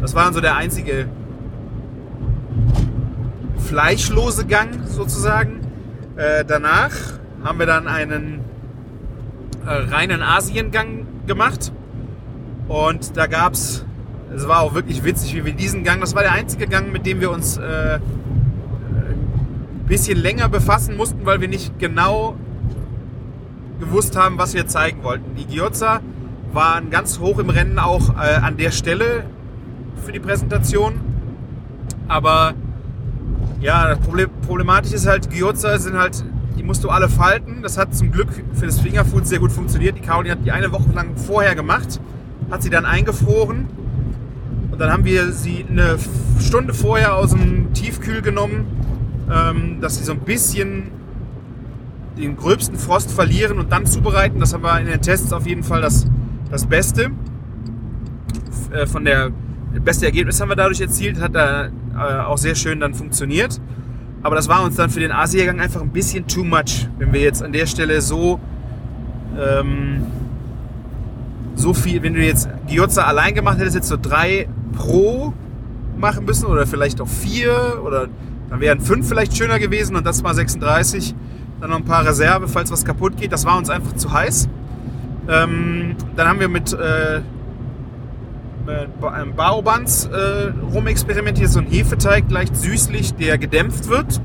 [0.00, 1.06] das war dann so der einzige
[3.70, 5.60] fleischlose Gang sozusagen.
[6.16, 6.90] Äh, danach
[7.44, 8.40] haben wir dann einen
[9.64, 11.70] äh, reinen Asiengang gemacht.
[12.66, 13.84] Und da gab es,
[14.34, 17.06] es war auch wirklich witzig, wie wir diesen Gang, das war der einzige Gang, mit
[17.06, 22.34] dem wir uns äh, ein bisschen länger befassen mussten, weil wir nicht genau
[23.78, 25.36] gewusst haben, was wir zeigen wollten.
[25.36, 26.00] Die Gyoza
[26.52, 29.22] waren ganz hoch im Rennen auch äh, an der Stelle
[30.04, 31.00] für die Präsentation.
[32.08, 32.54] Aber
[33.60, 33.96] ja,
[34.46, 36.24] problematisch ist halt, Gyoza sind halt,
[36.56, 37.62] die musst du alle falten.
[37.62, 39.96] Das hat zum Glück für das Fingerfood sehr gut funktioniert.
[39.96, 42.00] Die Caroline hat die eine Woche lang vorher gemacht,
[42.50, 43.68] hat sie dann eingefroren.
[44.70, 45.98] Und dann haben wir sie eine
[46.38, 48.66] Stunde vorher aus dem Tiefkühl genommen,
[49.30, 50.90] ähm, dass sie so ein bisschen
[52.16, 54.40] den gröbsten Frost verlieren und dann zubereiten.
[54.40, 56.06] Das haben wir in den Tests auf jeden Fall das,
[56.50, 57.10] das Beste.
[58.70, 59.30] Äh, von der
[59.78, 63.60] beste Ergebnis haben wir dadurch erzielt, hat da äh, auch sehr schön dann funktioniert.
[64.22, 67.20] Aber das war uns dann für den Asiagang einfach ein bisschen too much, wenn wir
[67.20, 68.40] jetzt an der Stelle so
[69.38, 70.02] ähm,
[71.54, 75.32] so viel, wenn du jetzt Gyoza allein gemacht hättest, jetzt so drei pro
[75.98, 78.08] machen müssen oder vielleicht auch vier oder
[78.48, 81.14] dann wären fünf vielleicht schöner gewesen und das war 36
[81.60, 83.32] dann noch ein paar Reserve, falls was kaputt geht.
[83.32, 84.48] Das war uns einfach zu heiß.
[85.28, 87.20] Ähm, dann haben wir mit, äh,
[88.66, 94.20] mit Baobans äh, rumexperimentiert, so ein Hefeteig, leicht süßlich, der gedämpft wird.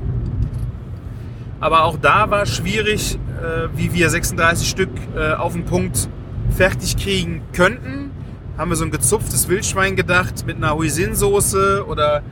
[1.60, 6.08] Aber auch da war schwierig, äh, wie wir 36 Stück äh, auf den Punkt
[6.50, 8.10] fertig kriegen könnten.
[8.58, 12.22] Haben wir so ein gezupftes Wildschwein gedacht mit einer Huisin-Soße oder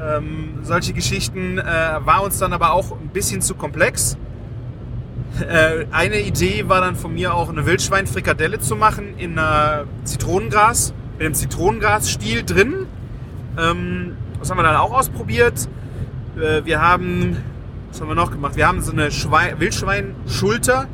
[0.00, 1.58] ähm, solche Geschichten.
[1.58, 4.16] Äh, war uns dann aber auch ein bisschen zu komplex.
[5.40, 9.38] Äh, eine Idee war dann von mir auch eine Wildschweinfrikadelle zu machen in
[10.04, 12.86] Zitronengras, mit einem Zitronengrasstiel drin.
[13.58, 15.68] Ähm, das haben wir dann auch ausprobiert.
[16.38, 17.36] Äh, wir haben,
[17.90, 18.56] was haben wir noch gemacht?
[18.56, 20.86] Wir haben so eine Schwein Wildschweinschulter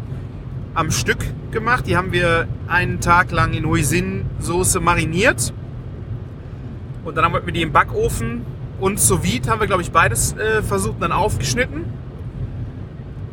[0.75, 1.19] am Stück
[1.53, 1.87] gemacht.
[1.87, 5.55] Die haben wir einen Tag lang in Hoisin-Soße mariniert.
[7.05, 8.45] Und dann haben wir die im Backofen
[8.81, 11.85] und sous vide haben wir, glaube ich, beides äh, versucht, dann aufgeschnitten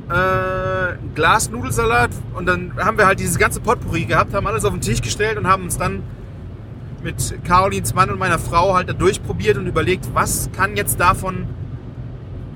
[0.09, 4.81] äh, Glasnudelsalat und dann haben wir halt dieses ganze Potpourri gehabt, haben alles auf den
[4.81, 6.03] Tisch gestellt und haben uns dann
[7.03, 11.45] mit Carolins Mann und meiner Frau halt da durchprobiert und überlegt, was kann jetzt davon,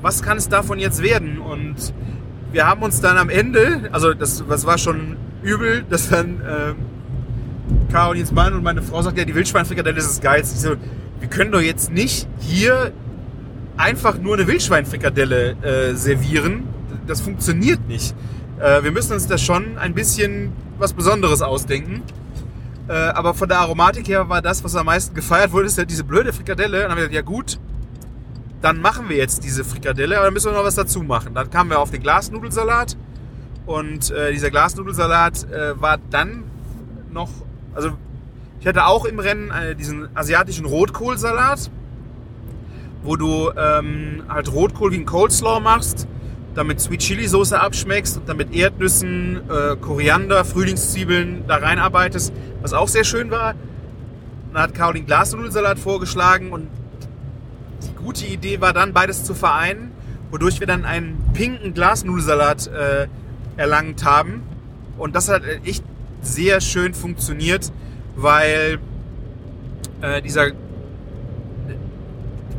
[0.02, 1.40] was kann es davon jetzt werden?
[1.40, 1.94] Und
[2.52, 7.92] wir haben uns dann am Ende, also das, das war schon übel, dass dann äh,
[7.92, 10.56] Carolins Mann und meine Frau sagt, ja, die Wildschweinfrikadelle ist das Geilste.
[10.56, 10.76] Ich so,
[11.20, 12.92] wir können doch jetzt nicht hier
[13.76, 16.64] einfach nur eine Wildschweinfrikadelle äh, servieren
[17.08, 18.16] das funktioniert nicht.
[18.60, 22.04] Äh, wir müssen uns da schon ein bisschen was Besonderes ausdenken.
[22.88, 25.86] Äh, aber von der Aromatik her war das, was am meisten gefeiert wurde, ist ja
[25.86, 26.78] diese blöde Frikadelle.
[26.78, 27.60] Und dann haben wir gesagt, ja gut,
[28.62, 31.34] dann machen wir jetzt diese Frikadelle, aber dann müssen wir noch was dazu machen.
[31.34, 32.98] Dann kamen wir auf den Glasnudelsalat
[33.66, 36.46] und äh, dieser Glasnudelsalat äh, war dann
[37.12, 37.30] noch,
[37.76, 37.92] also
[38.60, 41.70] ich hatte auch im Rennen äh, diesen asiatischen Rotkohlsalat,
[43.04, 46.08] wo du ähm, halt Rotkohl wie ein Coleslaw machst
[46.58, 52.88] damit Sweet Chili Soße abschmeckst und damit Erdnüssen, äh, Koriander, Frühlingszwiebeln da reinarbeitest, was auch
[52.88, 53.54] sehr schön war.
[54.52, 56.68] Dann hat Caroline Glasnudelsalat vorgeschlagen und
[57.84, 59.92] die gute Idee war dann beides zu vereinen,
[60.32, 63.08] wodurch wir dann einen pinken Glasnudelsalat äh,
[63.56, 64.42] erlangt haben.
[64.98, 65.84] Und das hat echt
[66.24, 67.72] sehr schön funktioniert,
[68.16, 68.80] weil
[70.02, 70.54] äh, dieser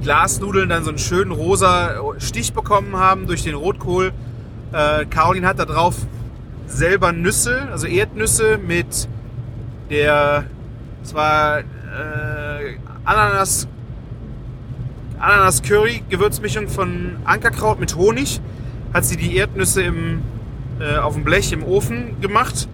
[0.02, 4.12] Glasnudeln dann so einen schönen rosa Stich bekommen haben durch den Rotkohl.
[4.72, 5.96] Äh, Caroline hat da drauf
[6.66, 9.08] selber Nüsse, also Erdnüsse mit
[9.90, 10.44] der,
[11.12, 13.66] war äh, Ananas,
[15.18, 18.40] Ananas Curry Gewürzmischung von Ankerkraut mit Honig.
[18.92, 20.22] Hat sie die Erdnüsse im,
[20.80, 22.68] äh, auf dem Blech im Ofen gemacht.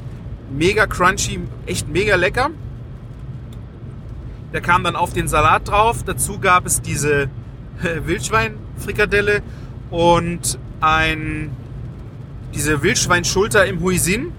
[0.52, 2.50] Mega crunchy, echt mega lecker.
[4.54, 6.04] Der kam dann auf den Salat drauf.
[6.04, 7.28] Dazu gab es diese äh,
[8.04, 9.42] Wildschweinfrikadelle
[9.90, 11.50] und ein,
[12.54, 14.32] diese Wildschweinschulter im Huisin.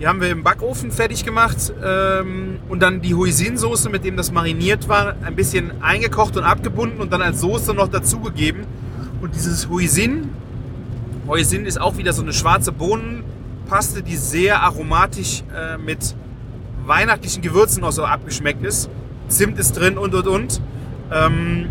[0.00, 4.32] Die haben wir im Backofen fertig gemacht ähm, und dann die Huisin-Soße, mit dem das
[4.32, 8.64] mariniert war, ein bisschen eingekocht und abgebunden und dann als Soße noch dazugegeben.
[9.20, 10.30] Und dieses Huisin,
[11.28, 16.16] Huisin ist auch wieder so eine schwarze Bohnenpaste, die sehr aromatisch äh, mit
[16.86, 18.88] weihnachtlichen Gewürzen auch so abgeschmeckt ist.
[19.28, 20.60] Zimt ist drin und und und.
[21.12, 21.66] Ähm,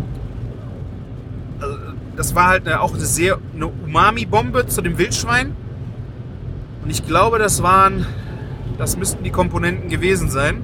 [1.60, 1.76] also
[2.16, 5.54] das war halt eine, auch eine sehr eine Umami-Bombe zu dem Wildschwein.
[6.82, 8.06] Und ich glaube, das waren,
[8.78, 10.62] das müssten die Komponenten gewesen sein,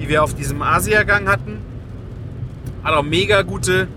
[0.00, 1.58] die wir auf diesem Asia-Gang hatten.
[2.82, 3.88] Hat auch mega gute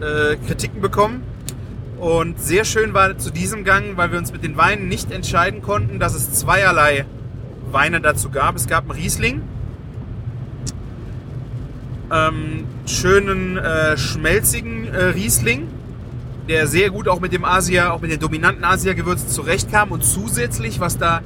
[0.00, 1.22] äh, Kritiken bekommen.
[1.98, 5.62] Und sehr schön war zu diesem Gang, weil wir uns mit den Weinen nicht entscheiden
[5.62, 7.04] konnten, dass es zweierlei
[7.70, 8.56] Weine dazu gab.
[8.56, 9.42] Es gab einen Riesling,
[12.12, 15.68] ähm, schönen äh, schmelzigen äh, Riesling,
[16.48, 20.80] der sehr gut auch mit dem Asia, auch mit den dominanten Asia-Gewürzen zurechtkam und zusätzlich,
[20.80, 21.22] was da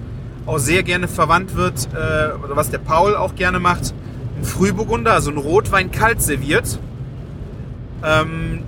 [0.47, 3.93] auch sehr gerne verwandt wird, äh, oder was der Paul auch gerne macht,
[4.39, 6.79] ein Frühburgunder, also ein Rotwein kalt serviert.
[8.05, 8.61] Ähm,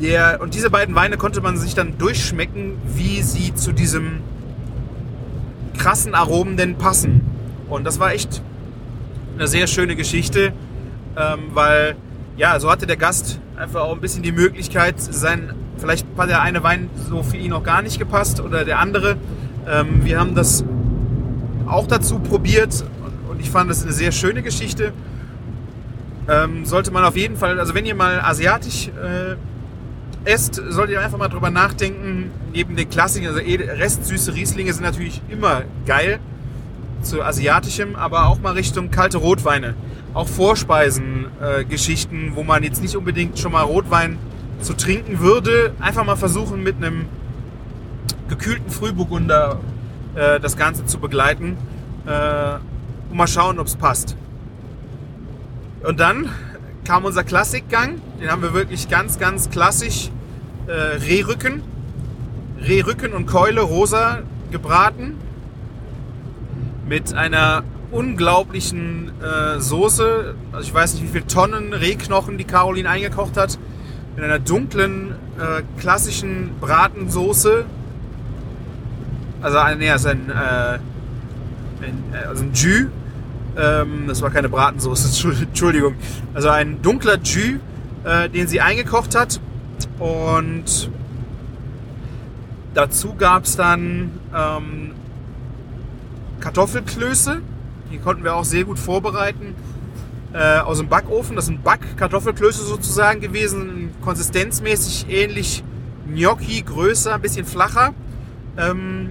[0.00, 4.20] der, und diese beiden Weine konnte man sich dann durchschmecken, wie sie zu diesem
[5.76, 7.20] krassen Aromen denn passen.
[7.68, 8.42] Und das war echt
[9.36, 10.52] eine sehr schöne Geschichte,
[11.16, 11.96] ähm, weil
[12.36, 16.40] ja, so hatte der Gast einfach auch ein bisschen die Möglichkeit, sein, vielleicht hat der
[16.40, 19.16] eine Wein so für ihn noch gar nicht gepasst oder der andere.
[19.68, 20.64] Ähm, wir haben das
[21.66, 22.84] auch dazu probiert
[23.28, 24.92] und ich fand das eine sehr schöne Geschichte.
[26.28, 29.36] Ähm, sollte man auf jeden Fall, also wenn ihr mal asiatisch äh,
[30.24, 32.30] esst, solltet ihr einfach mal drüber nachdenken.
[32.52, 36.20] Neben den Klassikern, also eh, restsüße Rieslinge sind natürlich immer geil
[37.02, 39.74] zu asiatischem, aber auch mal Richtung kalte Rotweine.
[40.12, 44.18] Auch Vorspeisen-Geschichten, äh, wo man jetzt nicht unbedingt schon mal Rotwein
[44.60, 45.72] zu trinken würde.
[45.80, 47.06] Einfach mal versuchen mit einem
[48.28, 49.60] gekühlten Frühburgunder
[50.14, 51.56] äh, das Ganze zu begleiten.
[52.06, 52.58] Äh,
[53.10, 54.16] und mal schauen, ob es passt.
[55.82, 56.30] Und dann
[56.84, 58.00] kam unser Klassikgang.
[58.20, 60.10] Den haben wir wirklich ganz, ganz klassisch
[60.66, 61.62] äh, Rehrücken.
[62.60, 64.20] Rehrücken und Keule rosa
[64.50, 65.16] gebraten.
[66.86, 70.34] Mit einer unglaublichen äh, Soße.
[70.52, 73.58] Also ich weiß nicht, wie viele Tonnen Rehknochen die Caroline eingekocht hat.
[74.16, 77.64] Mit einer dunklen, äh, klassischen Bratensoße.
[79.42, 80.78] Also, nee, also ein, äh,
[81.82, 82.86] ein, äh, also ein Jus
[83.56, 85.94] ähm, das war keine Bratensoße, Entschuldigung.
[86.34, 87.60] Also ein dunkler Jus,
[88.04, 89.40] äh, den sie eingekocht hat.
[89.98, 90.90] Und
[92.74, 94.92] dazu gab es dann ähm,
[96.40, 97.42] Kartoffelklöße.
[97.90, 99.54] Die konnten wir auch sehr gut vorbereiten.
[100.32, 101.34] Äh, aus dem Backofen.
[101.34, 103.90] Das sind Back-Kartoffelklöße sozusagen gewesen.
[104.00, 105.64] Konsistenzmäßig ähnlich
[106.06, 107.94] Gnocchi, größer, ein bisschen flacher.
[108.56, 109.10] Ähm,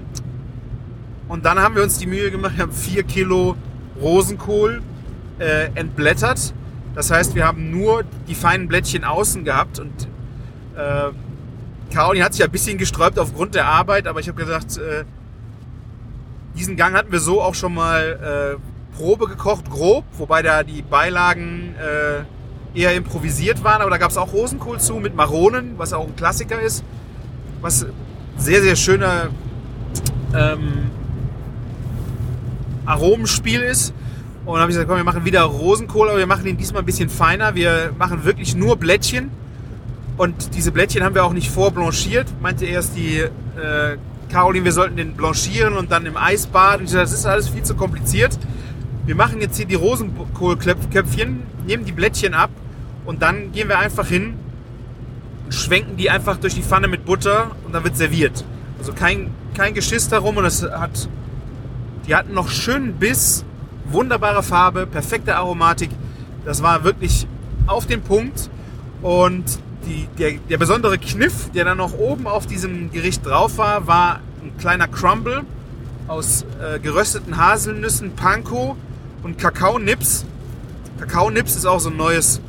[1.28, 3.56] und dann haben wir uns die Mühe gemacht, wir haben 4 Kilo
[4.02, 4.82] Rosenkohl
[5.40, 6.54] äh, entblättert.
[6.96, 10.08] Das heißt, wir haben nur die feinen Blättchen außen gehabt und
[10.76, 11.12] äh,
[11.94, 15.04] Caroline hat sich ein bisschen gesträubt aufgrund der Arbeit, aber ich habe gesagt, äh,
[16.56, 18.69] diesen Gang hatten wir so auch schon mal äh,
[19.00, 24.18] Probe gekocht, grob, wobei da die Beilagen äh, eher improvisiert waren, aber da gab es
[24.18, 26.84] auch Rosenkohl zu mit Maronen, was auch ein Klassiker ist,
[27.62, 27.86] was
[28.38, 29.30] sehr, sehr schöner
[30.36, 30.92] ähm,
[32.86, 33.94] Aromenspiel ist.
[34.46, 36.82] Und dann habe ich gesagt, komm, wir machen wieder Rosenkohl, aber wir machen ihn diesmal
[36.82, 37.56] ein bisschen feiner.
[37.56, 39.32] Wir machen wirklich nur Blättchen.
[40.18, 42.28] Und diese Blättchen haben wir auch nicht vorblanchiert.
[42.42, 43.30] Meinte erst die äh,
[44.30, 46.86] Caroline, wir sollten den blanchieren und dann im Eis baden.
[46.86, 48.38] Ich sagte, das ist alles viel zu kompliziert.
[49.10, 52.52] Wir machen jetzt hier die Rosenkohlköpfchen, nehmen die Blättchen ab
[53.06, 54.36] und dann gehen wir einfach hin
[55.46, 58.46] und schwenken die einfach durch die Pfanne mit Butter und dann wird serviert.
[58.78, 61.10] Also kein, kein Geschiss darum und es hat
[62.06, 63.44] die hatten noch schönen Biss,
[63.86, 65.90] wunderbare Farbe, perfekte Aromatik.
[66.46, 67.26] Das war wirklich
[67.66, 68.52] auf den Punkt.
[69.02, 69.46] Und
[69.88, 74.20] die, der, der besondere Kniff, der dann noch oben auf diesem Gericht drauf war, war
[74.44, 75.46] ein kleiner Crumble
[76.08, 78.78] aus äh, gerösteten Haselnüssen, Panko
[79.24, 80.26] und Kakaonips.
[81.00, 82.42] Kakaonips ist auch so ein neues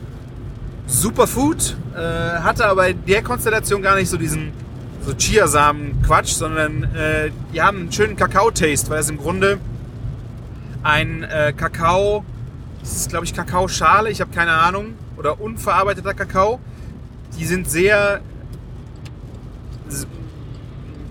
[0.87, 4.53] Superfood, äh, hatte aber in der Konstellation gar nicht so diesen
[5.05, 9.59] so Chiasamen-Quatsch, sondern äh, die haben einen schönen Kakao-Taste, weil es im Grunde
[10.83, 12.25] ein äh, Kakao,
[12.81, 16.61] das ist glaube ich Kakaoschale, ich habe keine Ahnung, oder unverarbeiteter Kakao.
[17.39, 18.21] Die sind sehr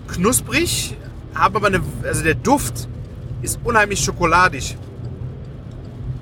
[0.08, 0.96] knusprig,
[1.34, 2.88] haben aber eine, also der Duft
[3.42, 4.76] ist unheimlich schokoladig.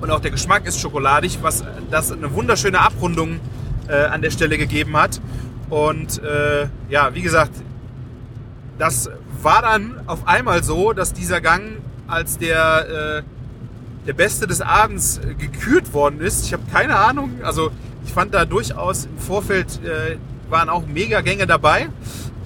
[0.01, 3.41] Und auch der Geschmack ist schokoladig, was das eine wunderschöne Abrundung
[3.89, 5.21] äh, an der Stelle gegeben hat.
[5.71, 7.53] Und äh, ja, wie gesagt,
[8.79, 9.11] das
[9.43, 15.19] war dann auf einmal so, dass dieser Gang als der, äh, der Beste des Abends
[15.19, 16.47] äh, gekürt worden ist.
[16.47, 17.71] Ich habe keine Ahnung, also
[18.05, 20.17] ich fand da durchaus im Vorfeld äh,
[20.51, 21.89] waren auch Mega-Gänge dabei.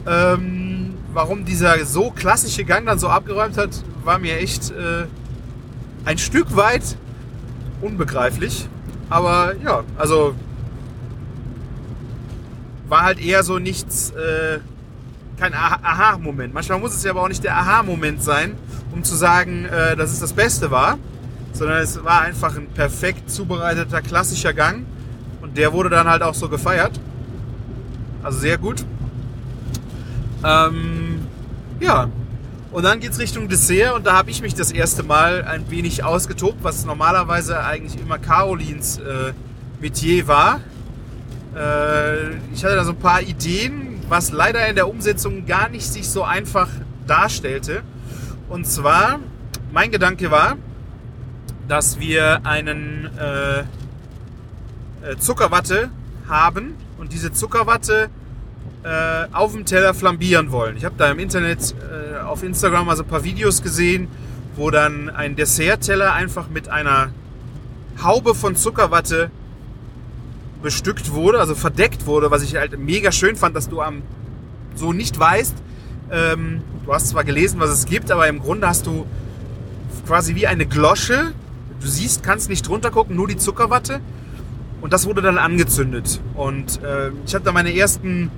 [0.07, 3.71] Ähm, warum dieser so klassische Gang dann so abgeräumt hat,
[4.05, 5.07] war mir echt äh,
[6.05, 6.97] ein Stück weit
[7.83, 8.69] unbegreiflich.
[9.11, 10.35] Aber ja, also
[12.89, 14.61] war halt eher so nichts, äh,
[15.39, 16.55] kein Aha-Moment.
[16.55, 18.55] Manchmal muss es ja aber auch nicht der Aha-Moment sein,
[18.93, 20.99] um zu sagen, äh, dass es das Beste war,
[21.53, 24.85] sondern es war einfach ein perfekt zubereiteter klassischer Gang
[25.41, 26.99] und der wurde dann halt auch so gefeiert.
[28.23, 28.85] Also sehr gut.
[30.45, 31.27] Ähm,
[31.81, 32.09] ja,
[32.73, 35.71] und dann geht es Richtung Dessert und da habe ich mich das erste Mal ein
[35.71, 39.33] wenig ausgetobt, was normalerweise eigentlich immer Carolins äh,
[39.81, 40.61] Metier war.
[41.55, 45.87] Äh, ich hatte da so ein paar Ideen, was leider in der Umsetzung gar nicht
[45.87, 46.69] sich so einfach
[47.07, 47.83] darstellte.
[48.49, 49.21] Und zwar,
[49.71, 50.57] mein Gedanke war,
[51.69, 55.91] dass wir einen äh, äh Zuckerwatte
[56.27, 58.09] haben und diese Zuckerwatte
[58.85, 60.77] äh, auf dem Teller flambieren wollen.
[60.77, 64.09] Ich habe da im Internet äh, auf Instagram also ein paar Videos gesehen,
[64.57, 67.11] wo dann ein Dessertteller einfach mit einer
[68.03, 69.31] Haube von Zuckerwatte
[70.63, 74.03] bestückt wurde, also verdeckt wurde, was ich halt mega schön fand, dass du am
[74.75, 75.55] so nicht weißt.
[76.11, 79.07] Ähm, du hast zwar gelesen, was es gibt, aber im Grunde hast du
[80.07, 81.33] quasi wie eine Glosche.
[81.81, 84.01] Du siehst, kannst nicht drunter gucken, nur die Zuckerwatte.
[84.81, 86.21] Und das wurde dann angezündet.
[86.35, 88.31] Und äh, ich habe da meine ersten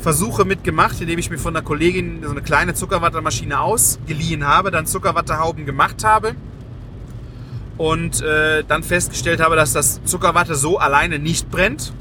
[0.00, 4.86] Versuche mitgemacht, indem ich mir von einer Kollegin so eine kleine Zuckerwattemaschine ausgeliehen habe, dann
[4.86, 6.34] Zuckerwattehauben gemacht habe
[7.76, 11.92] und äh, dann festgestellt habe, dass das Zuckerwatte so alleine nicht brennt.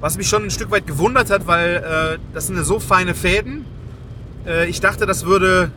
[0.00, 3.64] Was mich schon ein Stück weit gewundert hat, weil äh, das sind so feine Fäden.
[4.46, 5.70] Äh, ich dachte, das würde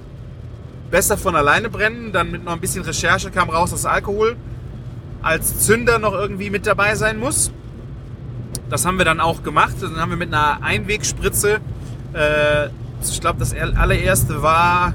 [0.91, 2.12] besser von alleine brennen.
[2.12, 4.36] Dann mit noch ein bisschen Recherche kam raus, dass Alkohol
[5.21, 7.51] als Zünder noch irgendwie mit dabei sein muss.
[8.69, 9.75] Das haben wir dann auch gemacht.
[9.82, 11.60] Dann haben wir mit einer Einwegspritze,
[12.13, 12.67] äh,
[13.01, 14.93] ich glaube, das allererste war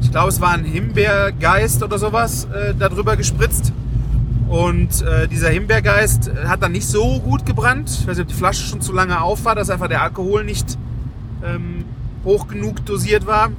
[0.00, 3.72] ich glaube, es war ein Himbeergeist oder sowas äh, darüber gespritzt.
[4.48, 7.90] Und äh, dieser Himbeergeist hat dann nicht so gut gebrannt.
[7.90, 10.44] Ich weiß nicht, ob die Flasche schon zu lange auf war, dass einfach der Alkohol
[10.44, 10.78] nicht
[11.44, 11.84] ähm,
[12.24, 13.50] hoch genug dosiert war.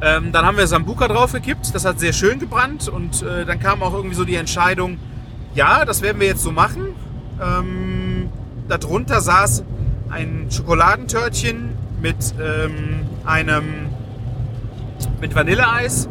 [0.00, 1.74] Ähm, dann haben wir Sambuka draufgekippt.
[1.74, 2.88] Das hat sehr schön gebrannt.
[2.88, 4.98] Und äh, dann kam auch irgendwie so die Entscheidung,
[5.56, 6.94] ja, das werden wir jetzt so machen.
[7.42, 8.28] Ähm,
[8.68, 9.64] darunter saß
[10.10, 13.64] ein Schokoladentörtchen mit ähm, einem
[15.20, 16.08] mit Vanilleeis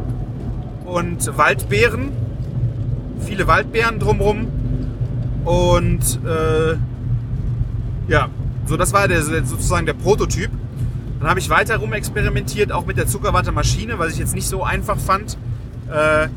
[0.85, 2.11] und Waldbeeren.
[3.19, 4.47] Viele Waldbeeren drumherum.
[5.45, 6.75] Und äh,
[8.07, 8.29] ja,
[8.65, 10.49] so das war der, sozusagen der Prototyp.
[11.19, 14.63] Dann habe ich weiter rum experimentiert, auch mit der Zuckerwattemaschine, weil ich jetzt nicht so
[14.63, 15.37] einfach fand,
[15.91, 16.29] äh,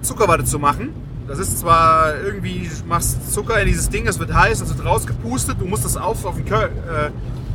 [0.00, 0.88] Zuckerwatte zu machen.
[1.30, 5.60] Das ist zwar irgendwie, machst Zucker in dieses Ding, es wird heiß, es wird rausgepustet,
[5.60, 7.10] du musst das auf, auf, ein, äh,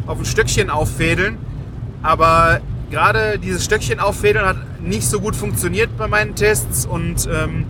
[0.07, 1.37] auf ein Stöckchen auffädeln.
[2.01, 7.65] Aber gerade dieses Stöckchen auffädeln hat nicht so gut funktioniert bei meinen Tests und ähm,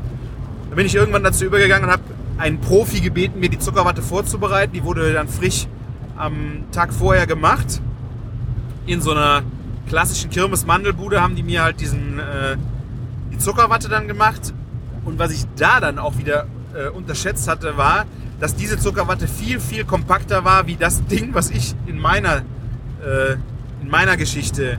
[0.69, 2.03] da bin ich irgendwann dazu übergegangen und habe
[2.37, 4.73] einen Profi gebeten, mir die Zuckerwatte vorzubereiten.
[4.73, 5.65] Die wurde dann frisch
[6.17, 7.81] am Tag vorher gemacht.
[8.85, 9.41] In so einer
[9.89, 12.57] klassischen Kirmes-Mandelbude haben die mir halt diesen, äh,
[13.31, 14.53] die Zuckerwatte dann gemacht.
[15.05, 18.05] Und was ich da dann auch wieder äh, unterschätzt hatte, war,
[18.39, 22.37] dass diese Zuckerwatte viel, viel kompakter war wie das Ding, was ich in meiner,
[23.03, 23.33] äh,
[23.81, 24.77] in meiner Geschichte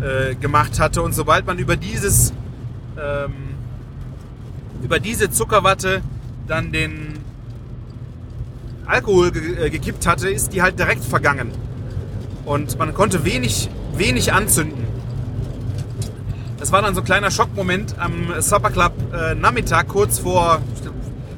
[0.00, 1.02] äh, gemacht hatte.
[1.02, 2.32] Und sobald man über dieses
[2.96, 3.50] ähm,
[4.82, 6.02] über diese Zuckerwatte
[6.46, 7.18] dann den
[8.86, 11.50] Alkohol ge äh, gekippt hatte, ist die halt direkt vergangen.
[12.44, 14.84] Und man konnte wenig, wenig anzünden.
[16.60, 20.60] Das war dann so ein kleiner Schockmoment am Supper Club äh, Nachmittag, kurz vor,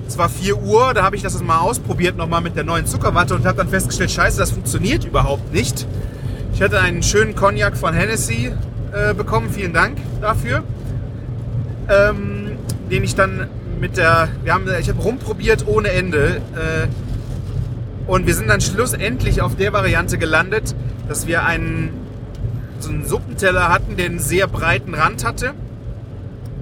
[0.06, 3.34] es war 4 Uhr, da habe ich das mal ausprobiert, nochmal mit der neuen Zuckerwatte
[3.34, 5.86] und habe dann festgestellt, scheiße, das funktioniert überhaupt nicht.
[6.52, 8.52] Ich hatte einen schönen Cognac von Hennessy
[8.92, 9.50] äh, bekommen.
[9.50, 10.64] Vielen Dank dafür.
[11.88, 12.58] Ähm,
[12.90, 13.48] den ich dann
[13.80, 16.42] mit der, wir haben, ich habe rumprobiert ohne Ende.
[16.54, 16.88] Äh,
[18.06, 20.74] und wir sind dann schlussendlich auf der Variante gelandet,
[21.08, 21.90] dass wir einen,
[22.82, 25.54] so einen Suppenteller hatten, der einen sehr breiten Rand hatte.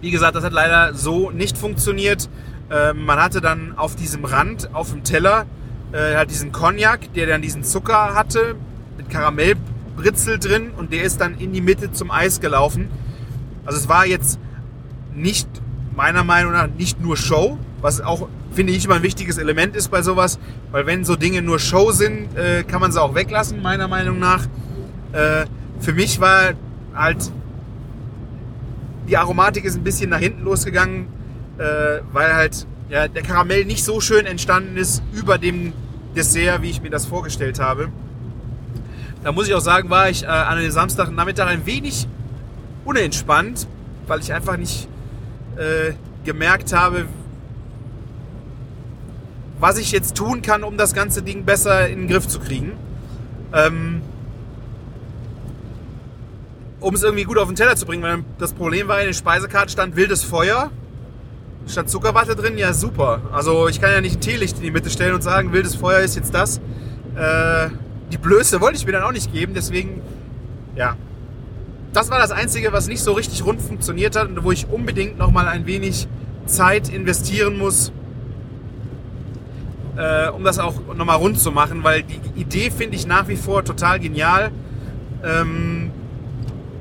[0.00, 2.28] wie gesagt, das hat leider so nicht funktioniert.
[2.70, 5.46] Ähm, man hatte dann auf diesem Rand, auf dem Teller,
[5.92, 8.56] äh, halt diesen Cognac, der dann diesen Zucker hatte,
[8.96, 9.08] mit
[9.94, 12.88] Karamellbritzel drin und der ist dann in die Mitte zum Eis gelaufen.
[13.64, 14.38] Also es war jetzt
[15.14, 15.48] nicht,
[15.96, 19.90] meiner Meinung nach, nicht nur Show, was auch, finde ich, immer ein wichtiges Element ist
[19.90, 20.38] bei sowas,
[20.70, 24.18] weil wenn so Dinge nur Show sind, äh, kann man sie auch weglassen, meiner Meinung
[24.18, 24.46] nach.
[25.12, 25.46] Äh,
[25.80, 26.54] für mich war
[26.94, 27.30] halt,
[29.08, 31.06] die Aromatik ist ein bisschen nach hinten losgegangen,
[31.58, 35.72] äh, weil halt ja, der Karamell nicht so schön entstanden ist über dem
[36.16, 37.88] Dessert, wie ich mir das vorgestellt habe.
[39.24, 42.06] Da muss ich auch sagen, war ich äh, an dem Samstagnachmittag ein wenig
[42.84, 43.66] unentspannt,
[44.06, 44.86] weil ich einfach nicht
[45.56, 45.94] äh,
[46.24, 47.06] gemerkt habe,
[49.58, 52.72] was ich jetzt tun kann, um das ganze Ding besser in den Griff zu kriegen.
[53.54, 54.02] Ähm,
[56.80, 59.14] um es irgendwie gut auf den Teller zu bringen, weil das Problem war, in der
[59.14, 60.70] Speisekarte stand wildes Feuer,
[61.66, 63.22] stand Zuckerwatte drin, ja super.
[63.32, 66.00] Also ich kann ja nicht ein Teelicht in die Mitte stellen und sagen, wildes Feuer
[66.00, 66.58] ist jetzt das.
[67.16, 67.70] Äh,
[68.14, 70.00] die Blöße wollte ich mir dann auch nicht geben, deswegen,
[70.76, 70.96] ja,
[71.92, 75.18] das war das Einzige, was nicht so richtig rund funktioniert hat und wo ich unbedingt
[75.18, 76.06] nochmal ein wenig
[76.46, 77.90] Zeit investieren muss,
[79.96, 83.36] äh, um das auch nochmal rund zu machen, weil die Idee finde ich nach wie
[83.36, 84.52] vor total genial.
[85.24, 85.90] Ähm,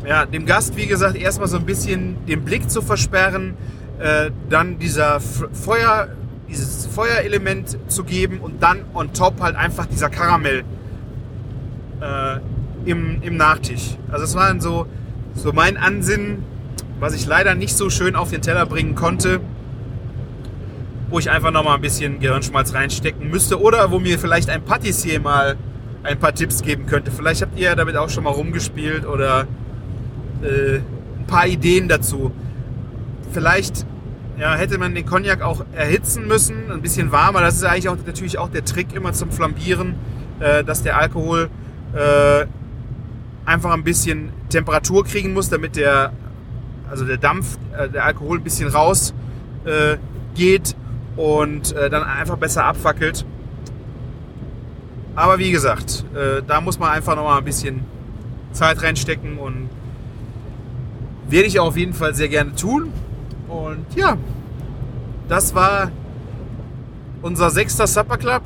[0.06, 3.56] ja, dem Gast, wie gesagt, erstmal so ein bisschen den Blick zu versperren,
[4.00, 6.10] äh, dann dieser Feuer,
[6.48, 10.64] dieses Feuerelement zu geben und dann on top halt einfach dieser Karamell
[12.04, 12.40] äh,
[12.86, 13.98] im, im Nachtisch.
[14.12, 14.88] Also es waren so
[15.36, 16.44] so mein Ansinnen,
[17.00, 19.40] was ich leider nicht so schön auf den Teller bringen konnte,
[21.10, 24.64] wo ich einfach noch mal ein bisschen Gehirnschmalz reinstecken müsste oder wo mir vielleicht ein
[24.64, 25.56] Patissier mal
[26.04, 27.12] ein paar Tipps geben könnte.
[27.12, 29.48] Vielleicht habt ihr ja damit auch schon mal rumgespielt oder
[30.42, 32.32] äh, ein paar Ideen dazu.
[33.32, 33.86] Vielleicht
[34.38, 37.42] ja, hätte man den Cognac auch erhitzen müssen, ein bisschen warmer.
[37.42, 39.96] Das ist eigentlich auch natürlich auch der Trick immer zum Flambieren,
[40.40, 41.50] äh, dass der Alkohol
[41.96, 42.46] äh,
[43.46, 46.14] einfach ein bisschen Temperatur kriegen muss, damit der,
[46.90, 49.14] also der Dampf, äh, der Alkohol ein bisschen raus
[49.66, 49.98] äh,
[50.36, 50.76] geht
[51.16, 53.26] und äh, dann einfach besser abfackelt.
[55.16, 56.06] Aber wie gesagt,
[56.48, 57.82] da muss man einfach noch mal ein bisschen
[58.52, 59.70] Zeit reinstecken und
[61.28, 62.92] werde ich auf jeden Fall sehr gerne tun.
[63.48, 64.18] Und ja,
[65.30, 65.92] das war
[67.22, 68.42] unser sechster Supper Club.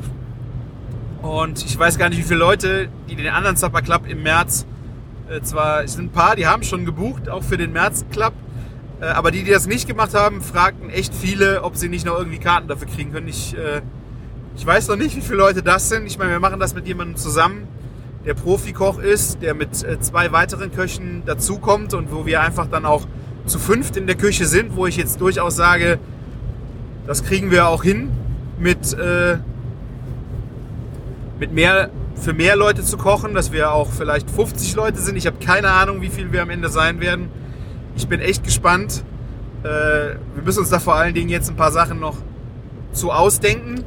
[1.21, 2.89] Und ich weiß gar nicht, wie viele Leute,
[3.23, 4.65] den anderen Supper Club im März
[5.29, 8.33] äh, zwar sind ein paar, die haben schon gebucht, auch für den März Club.
[9.01, 12.17] Äh, aber die, die das nicht gemacht haben, fragten echt viele, ob sie nicht noch
[12.17, 13.27] irgendwie Karten dafür kriegen können.
[13.27, 13.81] Ich, äh,
[14.55, 16.05] ich weiß noch nicht, wie viele Leute das sind.
[16.07, 17.67] Ich meine, wir machen das mit jemandem zusammen,
[18.25, 22.85] der Profikoch ist, der mit äh, zwei weiteren Köchen dazukommt und wo wir einfach dann
[22.85, 23.05] auch
[23.45, 25.99] zu fünft in der Küche sind, wo ich jetzt durchaus sage,
[27.05, 28.09] das kriegen wir auch hin
[28.59, 29.37] mit, äh,
[31.39, 31.89] mit mehr
[32.19, 35.15] für mehr Leute zu kochen, dass wir auch vielleicht 50 Leute sind.
[35.15, 37.29] Ich habe keine Ahnung, wie viel wir am Ende sein werden.
[37.95, 39.03] Ich bin echt gespannt.
[39.63, 39.67] Äh,
[40.35, 42.17] wir müssen uns da vor allen Dingen jetzt ein paar Sachen noch
[42.91, 43.83] zu ausdenken,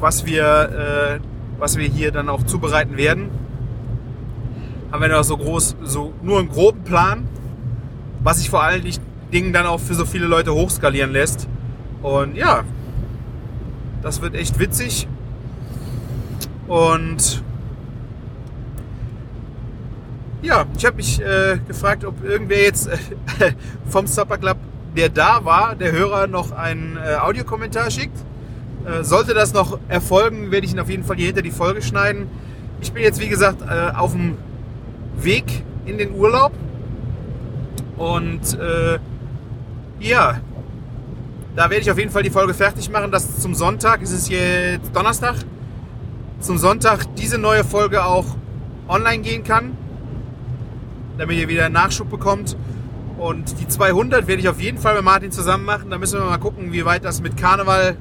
[0.00, 1.20] was wir, äh,
[1.58, 3.30] was wir hier dann auch zubereiten werden.
[4.90, 7.28] Haben wir noch so groß, so nur einen groben Plan,
[8.22, 8.84] was sich vor allen
[9.32, 11.48] Dingen dann auch für so viele Leute hochskalieren lässt.
[12.02, 12.64] Und ja,
[14.02, 15.08] das wird echt witzig.
[16.68, 17.42] Und
[20.42, 22.98] ja, ich habe mich äh, gefragt, ob irgendwer jetzt äh,
[23.88, 24.58] vom Supper Club,
[24.96, 28.16] der da war, der Hörer noch einen äh, Audiokommentar schickt.
[28.84, 31.82] Äh, sollte das noch erfolgen, werde ich ihn auf jeden Fall hier hinter die Folge
[31.82, 32.28] schneiden.
[32.80, 34.36] Ich bin jetzt, wie gesagt, äh, auf dem
[35.16, 35.44] Weg
[35.86, 36.52] in den Urlaub.
[37.96, 38.98] Und äh,
[40.00, 40.40] ja,
[41.56, 43.10] da werde ich auf jeden Fall die Folge fertig machen.
[43.10, 44.00] Das zum Sonntag.
[44.02, 45.34] Es ist jetzt Donnerstag.
[46.40, 48.26] Zum Sonntag diese neue Folge auch
[48.88, 49.76] online gehen kann,
[51.18, 52.56] damit ihr wieder Nachschub bekommt.
[53.18, 55.90] Und die 200 werde ich auf jeden Fall mit Martin zusammen machen.
[55.90, 57.96] Da müssen wir mal gucken, wie weit das mit Karneval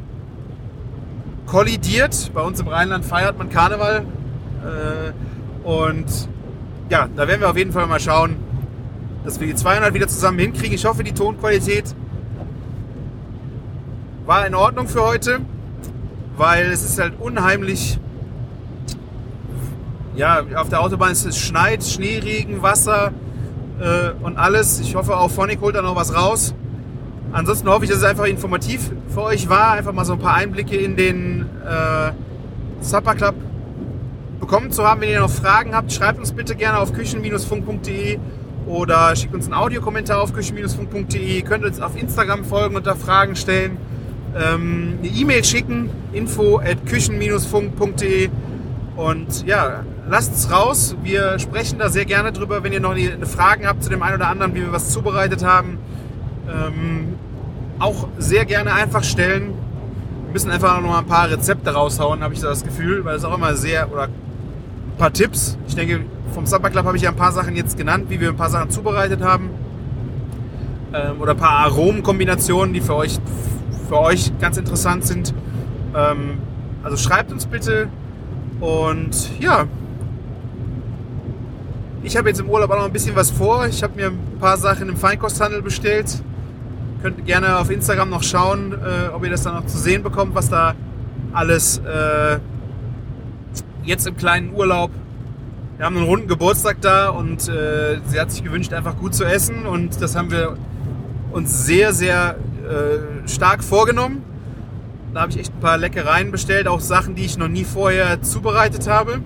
[1.48, 2.32] kollidiert.
[2.34, 4.06] Bei uns im Rheinland feiert man Karneval.
[4.64, 6.06] Äh, und
[6.90, 8.36] ja, da werden wir auf jeden Fall mal schauen,
[9.26, 10.74] dass wir die 200 wieder zusammen hinkriegen.
[10.74, 11.96] Ich hoffe, die Tonqualität
[14.26, 15.40] war in Ordnung für heute,
[16.38, 18.00] weil es ist halt unheimlich.
[20.18, 23.12] Ja, auf der Autobahn ist es schneit, Schneeregen, Wasser
[23.80, 24.80] äh, und alles.
[24.80, 26.56] Ich hoffe, auch Phonic holt da noch was raus.
[27.32, 29.74] Ansonsten hoffe ich, dass es einfach informativ für euch war.
[29.74, 32.14] Einfach mal so ein paar Einblicke in den äh,
[32.84, 33.36] Supper Club
[34.40, 35.02] bekommen zu haben.
[35.02, 38.18] Wenn ihr noch Fragen habt, schreibt uns bitte gerne auf küchen-funk.de
[38.66, 41.44] oder schickt uns einen Audiokommentar auf küchen-funk.de.
[41.44, 43.78] Könnt uns auf Instagram folgen und da Fragen stellen.
[44.36, 48.30] Ähm, eine E-Mail schicken, info at küchen-funk.de
[48.96, 50.96] und ja, lasst es raus.
[51.04, 52.96] Wir sprechen da sehr gerne drüber, wenn ihr noch
[53.28, 55.78] Fragen habt zu dem einen oder anderen, wie wir was zubereitet haben.
[56.48, 57.16] Ähm,
[57.80, 59.54] auch sehr gerne einfach stellen.
[60.26, 63.16] Wir müssen einfach noch mal ein paar Rezepte raushauen, habe ich so das Gefühl, weil
[63.16, 65.58] es auch immer sehr, oder ein paar Tipps.
[65.68, 66.02] Ich denke,
[66.34, 68.50] vom Supper Club habe ich ja ein paar Sachen jetzt genannt, wie wir ein paar
[68.50, 69.50] Sachen zubereitet haben.
[70.94, 73.20] Ähm, oder ein paar Aromenkombinationen, die für euch,
[73.88, 75.34] für euch ganz interessant sind.
[75.96, 76.40] Ähm,
[76.84, 77.90] also schreibt uns bitte.
[78.60, 79.66] Und ja,
[82.08, 83.68] ich habe jetzt im Urlaub auch noch ein bisschen was vor.
[83.68, 86.24] Ich habe mir ein paar Sachen im Feinkosthandel bestellt.
[87.02, 90.34] Könnt gerne auf Instagram noch schauen, äh, ob ihr das dann noch zu sehen bekommt,
[90.34, 90.74] was da
[91.34, 92.40] alles äh,
[93.84, 94.90] jetzt im kleinen Urlaub.
[95.76, 99.26] Wir haben einen runden Geburtstag da und äh, sie hat sich gewünscht, einfach gut zu
[99.26, 99.66] essen.
[99.66, 100.56] Und das haben wir
[101.34, 104.24] uns sehr, sehr äh, stark vorgenommen.
[105.14, 108.22] Da habe ich echt ein paar Leckereien bestellt, auch Sachen, die ich noch nie vorher
[108.22, 109.20] zubereitet habe.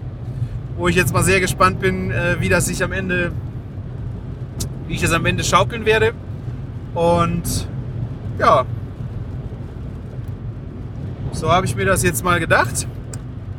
[0.82, 3.32] Wo ich jetzt mal sehr gespannt bin, äh, wie das sich am Ende,
[4.88, 6.14] wie ich das am Ende schaukeln werde.
[6.96, 7.68] Und
[8.40, 8.66] ja,
[11.34, 12.88] so habe ich mir das jetzt mal gedacht.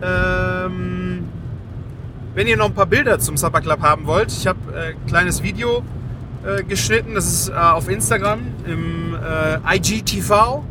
[0.03, 1.29] Ähm,
[2.35, 5.07] wenn ihr noch ein paar Bilder zum Supper Club haben wollt, ich habe äh, ein
[5.07, 5.85] kleines Video
[6.45, 9.17] äh, geschnitten, das ist auf Instagram im
[9.73, 10.65] IGTV.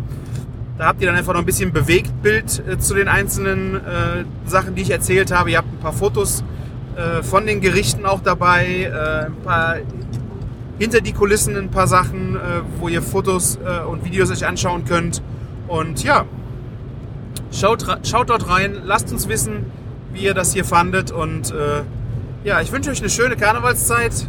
[0.81, 4.73] Da habt ihr dann einfach noch ein bisschen Bewegtbild äh, zu den einzelnen äh, Sachen,
[4.73, 5.51] die ich erzählt habe.
[5.51, 6.43] Ihr habt ein paar Fotos
[7.21, 8.91] von den Gerichten auch dabei,
[9.25, 9.77] ein paar
[10.81, 12.39] hinter die Kulissen ein paar Sachen, äh,
[12.79, 15.21] wo ihr Fotos äh, und Videos euch anschauen könnt.
[15.67, 16.25] Und ja,
[17.51, 19.67] schaut, schaut dort rein, lasst uns wissen,
[20.11, 21.11] wie ihr das hier fandet.
[21.11, 21.83] Und äh,
[22.43, 24.27] ja, ich wünsche euch eine schöne Karnevalszeit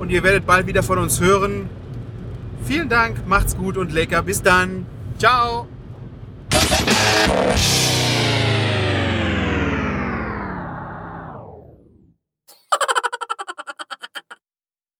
[0.00, 1.70] und ihr werdet bald wieder von uns hören.
[2.64, 4.22] Vielen Dank, macht's gut und lecker.
[4.22, 4.84] Bis dann.
[5.22, 5.68] Ciao.